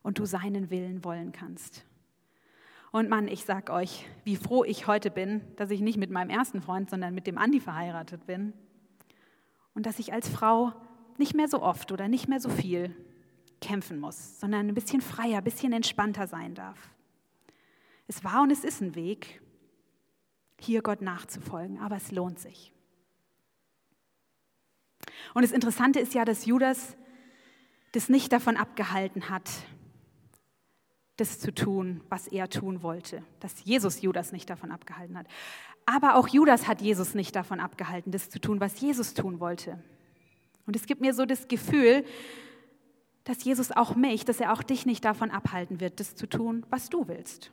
und 0.02 0.18
du 0.18 0.24
seinen 0.24 0.70
Willen 0.70 1.04
wollen 1.04 1.32
kannst. 1.32 1.84
Und 2.92 3.08
Mann, 3.08 3.26
ich 3.26 3.44
sag 3.44 3.70
euch, 3.70 4.06
wie 4.22 4.36
froh 4.36 4.62
ich 4.62 4.86
heute 4.86 5.10
bin, 5.10 5.40
dass 5.56 5.70
ich 5.70 5.80
nicht 5.80 5.98
mit 5.98 6.10
meinem 6.10 6.30
ersten 6.30 6.62
Freund, 6.62 6.88
sondern 6.88 7.14
mit 7.14 7.26
dem 7.26 7.38
Andi 7.38 7.58
verheiratet 7.58 8.24
bin. 8.26 8.52
Und 9.74 9.86
dass 9.86 9.98
ich 9.98 10.12
als 10.12 10.28
Frau 10.28 10.72
nicht 11.18 11.34
mehr 11.34 11.48
so 11.48 11.60
oft 11.60 11.90
oder 11.90 12.06
nicht 12.06 12.28
mehr 12.28 12.38
so 12.38 12.48
viel 12.48 12.94
kämpfen 13.60 13.98
muss, 13.98 14.38
sondern 14.38 14.68
ein 14.68 14.74
bisschen 14.74 15.00
freier, 15.00 15.38
ein 15.38 15.44
bisschen 15.44 15.72
entspannter 15.72 16.26
sein 16.26 16.54
darf. 16.54 16.90
Es 18.06 18.22
war 18.22 18.42
und 18.42 18.52
es 18.52 18.62
ist 18.62 18.80
ein 18.80 18.94
Weg, 18.94 19.40
hier 20.60 20.82
Gott 20.82 21.02
nachzufolgen, 21.02 21.78
aber 21.80 21.96
es 21.96 22.12
lohnt 22.12 22.38
sich. 22.38 22.73
Und 25.34 25.42
das 25.42 25.52
Interessante 25.52 26.00
ist 26.00 26.14
ja, 26.14 26.24
dass 26.24 26.46
Judas 26.46 26.96
das 27.92 28.08
nicht 28.08 28.32
davon 28.32 28.56
abgehalten 28.56 29.30
hat, 29.30 29.48
das 31.16 31.38
zu 31.38 31.54
tun, 31.54 32.00
was 32.08 32.26
er 32.26 32.48
tun 32.48 32.82
wollte. 32.82 33.22
Dass 33.40 33.64
Jesus 33.64 34.02
Judas 34.02 34.32
nicht 34.32 34.50
davon 34.50 34.72
abgehalten 34.72 35.16
hat. 35.16 35.26
Aber 35.86 36.16
auch 36.16 36.28
Judas 36.28 36.66
hat 36.66 36.80
Jesus 36.80 37.14
nicht 37.14 37.36
davon 37.36 37.60
abgehalten, 37.60 38.10
das 38.10 38.30
zu 38.30 38.40
tun, 38.40 38.60
was 38.60 38.80
Jesus 38.80 39.14
tun 39.14 39.38
wollte. 39.38 39.82
Und 40.66 40.76
es 40.76 40.86
gibt 40.86 41.00
mir 41.00 41.14
so 41.14 41.26
das 41.26 41.46
Gefühl, 41.46 42.04
dass 43.24 43.44
Jesus 43.44 43.70
auch 43.70 43.94
mich, 43.94 44.24
dass 44.24 44.40
er 44.40 44.52
auch 44.52 44.62
dich 44.62 44.86
nicht 44.86 45.04
davon 45.04 45.30
abhalten 45.30 45.80
wird, 45.80 46.00
das 46.00 46.14
zu 46.14 46.26
tun, 46.26 46.64
was 46.70 46.90
du 46.90 47.08
willst. 47.08 47.50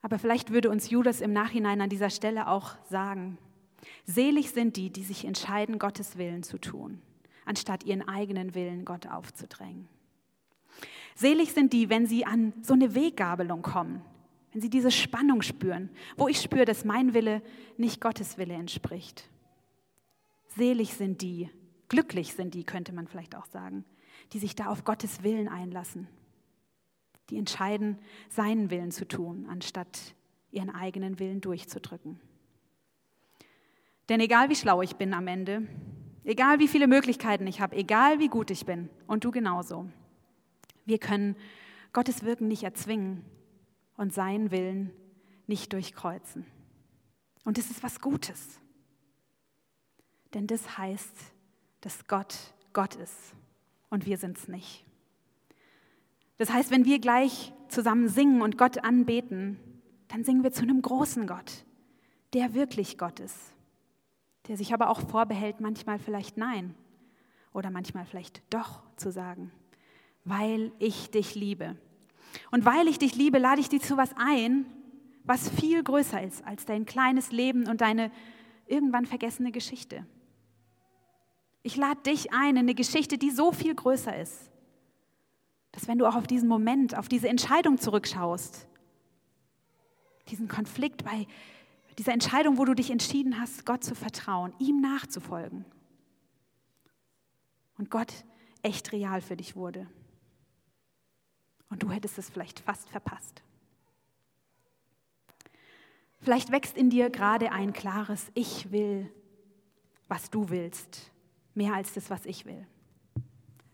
Aber 0.00 0.18
vielleicht 0.18 0.52
würde 0.52 0.70
uns 0.70 0.90
Judas 0.90 1.20
im 1.20 1.32
Nachhinein 1.32 1.80
an 1.80 1.90
dieser 1.90 2.10
Stelle 2.10 2.48
auch 2.48 2.76
sagen, 2.88 3.38
Selig 4.04 4.50
sind 4.50 4.76
die, 4.76 4.90
die 4.90 5.04
sich 5.04 5.24
entscheiden, 5.24 5.78
Gottes 5.78 6.18
Willen 6.18 6.42
zu 6.42 6.58
tun, 6.58 7.00
anstatt 7.44 7.84
ihren 7.84 8.06
eigenen 8.06 8.54
Willen 8.54 8.84
Gott 8.84 9.06
aufzudrängen. 9.06 9.88
Selig 11.14 11.52
sind 11.52 11.72
die, 11.72 11.88
wenn 11.90 12.06
sie 12.06 12.24
an 12.24 12.52
so 12.62 12.74
eine 12.74 12.94
Weggabelung 12.94 13.62
kommen, 13.62 14.02
wenn 14.52 14.60
sie 14.60 14.70
diese 14.70 14.90
Spannung 14.90 15.42
spüren, 15.42 15.90
wo 16.16 16.28
ich 16.28 16.40
spüre, 16.40 16.64
dass 16.64 16.84
mein 16.84 17.14
Wille 17.14 17.42
nicht 17.76 18.00
Gottes 18.00 18.38
Wille 18.38 18.54
entspricht. 18.54 19.28
Selig 20.48 20.94
sind 20.94 21.22
die, 21.22 21.50
glücklich 21.88 22.34
sind 22.34 22.54
die, 22.54 22.64
könnte 22.64 22.92
man 22.92 23.06
vielleicht 23.06 23.36
auch 23.36 23.46
sagen, 23.46 23.84
die 24.32 24.38
sich 24.38 24.54
da 24.54 24.66
auf 24.66 24.84
Gottes 24.84 25.22
Willen 25.22 25.48
einlassen, 25.48 26.08
die 27.30 27.38
entscheiden, 27.38 27.98
seinen 28.28 28.70
Willen 28.70 28.90
zu 28.90 29.06
tun, 29.06 29.46
anstatt 29.50 30.14
ihren 30.50 30.70
eigenen 30.70 31.18
Willen 31.18 31.40
durchzudrücken. 31.40 32.20
Denn 34.08 34.20
egal 34.20 34.48
wie 34.48 34.56
schlau 34.56 34.80
ich 34.80 34.96
bin 34.96 35.12
am 35.12 35.26
Ende, 35.26 35.66
egal 36.24 36.58
wie 36.60 36.68
viele 36.68 36.86
Möglichkeiten 36.86 37.46
ich 37.46 37.60
habe, 37.60 37.76
egal 37.76 38.18
wie 38.18 38.28
gut 38.28 38.50
ich 38.50 38.64
bin 38.64 38.88
und 39.06 39.24
du 39.24 39.30
genauso, 39.30 39.88
wir 40.86 40.98
können 40.98 41.36
Gottes 41.92 42.22
Wirken 42.22 42.48
nicht 42.48 42.62
erzwingen 42.62 43.24
und 43.96 44.14
seinen 44.14 44.50
Willen 44.50 44.92
nicht 45.46 45.72
durchkreuzen. 45.72 46.46
Und 47.44 47.58
das 47.58 47.70
ist 47.70 47.82
was 47.82 48.00
Gutes. 48.00 48.60
Denn 50.34 50.46
das 50.46 50.78
heißt, 50.78 51.14
dass 51.80 52.06
Gott 52.06 52.36
Gott 52.72 52.94
ist 52.96 53.34
und 53.90 54.06
wir 54.06 54.18
sind 54.18 54.38
es 54.38 54.48
nicht. 54.48 54.84
Das 56.36 56.50
heißt, 56.52 56.70
wenn 56.70 56.84
wir 56.84 56.98
gleich 56.98 57.52
zusammen 57.68 58.08
singen 58.08 58.42
und 58.42 58.56
Gott 58.56 58.84
anbeten, 58.84 59.58
dann 60.08 60.24
singen 60.24 60.42
wir 60.42 60.52
zu 60.52 60.62
einem 60.62 60.80
großen 60.80 61.26
Gott, 61.26 61.64
der 62.34 62.54
wirklich 62.54 62.96
Gott 62.98 63.20
ist 63.20 63.54
der 64.48 64.56
sich 64.56 64.72
aber 64.72 64.90
auch 64.90 65.00
vorbehält, 65.00 65.60
manchmal 65.60 65.98
vielleicht 65.98 66.36
Nein 66.36 66.74
oder 67.52 67.70
manchmal 67.70 68.06
vielleicht 68.06 68.42
doch 68.50 68.82
zu 68.96 69.12
sagen, 69.12 69.52
weil 70.24 70.72
ich 70.78 71.10
dich 71.10 71.34
liebe. 71.34 71.76
Und 72.50 72.64
weil 72.64 72.88
ich 72.88 72.98
dich 72.98 73.14
liebe, 73.14 73.38
lade 73.38 73.60
ich 73.60 73.68
dich 73.68 73.82
zu 73.82 73.96
was 73.96 74.10
ein, 74.16 74.66
was 75.24 75.50
viel 75.50 75.82
größer 75.82 76.22
ist 76.22 76.44
als 76.46 76.64
dein 76.64 76.86
kleines 76.86 77.30
Leben 77.32 77.68
und 77.68 77.80
deine 77.80 78.10
irgendwann 78.66 79.06
vergessene 79.06 79.52
Geschichte. 79.52 80.06
Ich 81.62 81.76
lade 81.76 82.00
dich 82.02 82.32
ein 82.32 82.50
in 82.50 82.58
eine 82.58 82.74
Geschichte, 82.74 83.18
die 83.18 83.30
so 83.30 83.52
viel 83.52 83.74
größer 83.74 84.18
ist, 84.18 84.50
dass 85.72 85.88
wenn 85.88 85.98
du 85.98 86.06
auch 86.06 86.14
auf 86.14 86.26
diesen 86.26 86.48
Moment, 86.48 86.96
auf 86.96 87.08
diese 87.08 87.28
Entscheidung 87.28 87.78
zurückschaust, 87.78 88.66
diesen 90.28 90.48
Konflikt 90.48 91.04
bei 91.04 91.26
diese 91.98 92.12
Entscheidung, 92.12 92.56
wo 92.56 92.64
du 92.64 92.74
dich 92.74 92.90
entschieden 92.90 93.40
hast, 93.40 93.66
Gott 93.66 93.84
zu 93.84 93.94
vertrauen, 93.94 94.54
ihm 94.58 94.80
nachzufolgen. 94.80 95.64
Und 97.76 97.90
Gott 97.90 98.24
echt 98.62 98.92
real 98.92 99.20
für 99.20 99.36
dich 99.36 99.56
wurde. 99.56 99.86
Und 101.68 101.82
du 101.82 101.90
hättest 101.90 102.18
es 102.18 102.30
vielleicht 102.30 102.60
fast 102.60 102.88
verpasst. 102.88 103.42
Vielleicht 106.20 106.50
wächst 106.50 106.76
in 106.76 106.90
dir 106.90 107.10
gerade 107.10 107.52
ein 107.52 107.72
klares 107.72 108.30
Ich 108.34 108.72
will 108.72 109.12
was 110.08 110.30
du 110.30 110.48
willst, 110.48 111.12
mehr 111.54 111.74
als 111.74 111.92
das, 111.92 112.10
was 112.10 112.26
ich 112.26 112.46
will. 112.46 112.66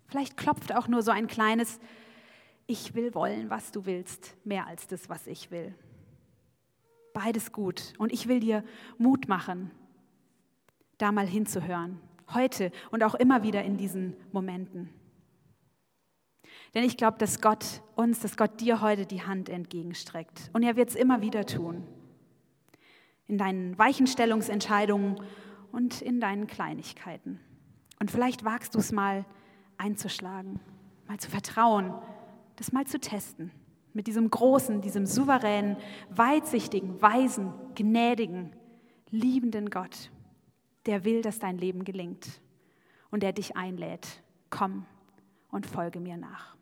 Vielleicht 0.08 0.36
klopft 0.36 0.74
auch 0.74 0.88
nur 0.88 1.02
so 1.02 1.10
ein 1.10 1.28
kleines, 1.28 1.78
ich 2.66 2.94
will 2.94 3.14
wollen, 3.14 3.50
was 3.50 3.72
du 3.72 3.86
willst, 3.86 4.36
mehr 4.44 4.66
als 4.66 4.86
das, 4.86 5.08
was 5.08 5.26
ich 5.26 5.50
will. 5.50 5.74
Beides 7.14 7.52
gut. 7.52 7.94
Und 7.96 8.12
ich 8.12 8.28
will 8.28 8.40
dir 8.40 8.62
Mut 8.98 9.28
machen, 9.28 9.70
da 10.98 11.12
mal 11.12 11.26
hinzuhören. 11.26 11.98
Heute 12.34 12.72
und 12.90 13.02
auch 13.02 13.14
immer 13.14 13.42
wieder 13.42 13.62
in 13.62 13.76
diesen 13.78 14.16
Momenten. 14.32 14.90
Denn 16.74 16.82
ich 16.82 16.96
glaube, 16.96 17.16
dass 17.18 17.40
Gott 17.40 17.82
uns, 17.94 18.18
dass 18.18 18.36
Gott 18.36 18.60
dir 18.60 18.80
heute 18.80 19.06
die 19.06 19.22
Hand 19.22 19.48
entgegenstreckt. 19.48 20.50
Und 20.52 20.64
er 20.64 20.74
wird 20.74 20.90
es 20.90 20.96
immer 20.96 21.22
wieder 21.22 21.46
tun. 21.46 21.86
In 23.28 23.38
deinen 23.38 23.78
Weichenstellungsentscheidungen 23.78 25.20
und 25.70 26.02
in 26.02 26.20
deinen 26.20 26.48
Kleinigkeiten. 26.48 27.38
Und 28.00 28.10
vielleicht 28.10 28.44
wagst 28.44 28.74
du 28.74 28.80
es 28.80 28.90
mal 28.90 29.24
einzuschlagen, 29.78 30.58
mal 31.06 31.18
zu 31.18 31.30
vertrauen, 31.30 31.94
das 32.56 32.72
mal 32.72 32.86
zu 32.86 32.98
testen. 32.98 33.52
Mit 33.94 34.06
diesem 34.06 34.28
großen, 34.28 34.82
diesem 34.82 35.06
souveränen, 35.06 35.76
weitsichtigen, 36.10 37.00
weisen, 37.00 37.54
gnädigen, 37.74 38.50
liebenden 39.10 39.70
Gott, 39.70 40.10
der 40.84 41.04
will, 41.04 41.22
dass 41.22 41.38
dein 41.38 41.56
Leben 41.56 41.84
gelingt 41.84 42.42
und 43.10 43.22
der 43.22 43.32
dich 43.32 43.56
einlädt. 43.56 44.22
Komm 44.50 44.84
und 45.50 45.64
folge 45.66 46.00
mir 46.00 46.18
nach. 46.18 46.53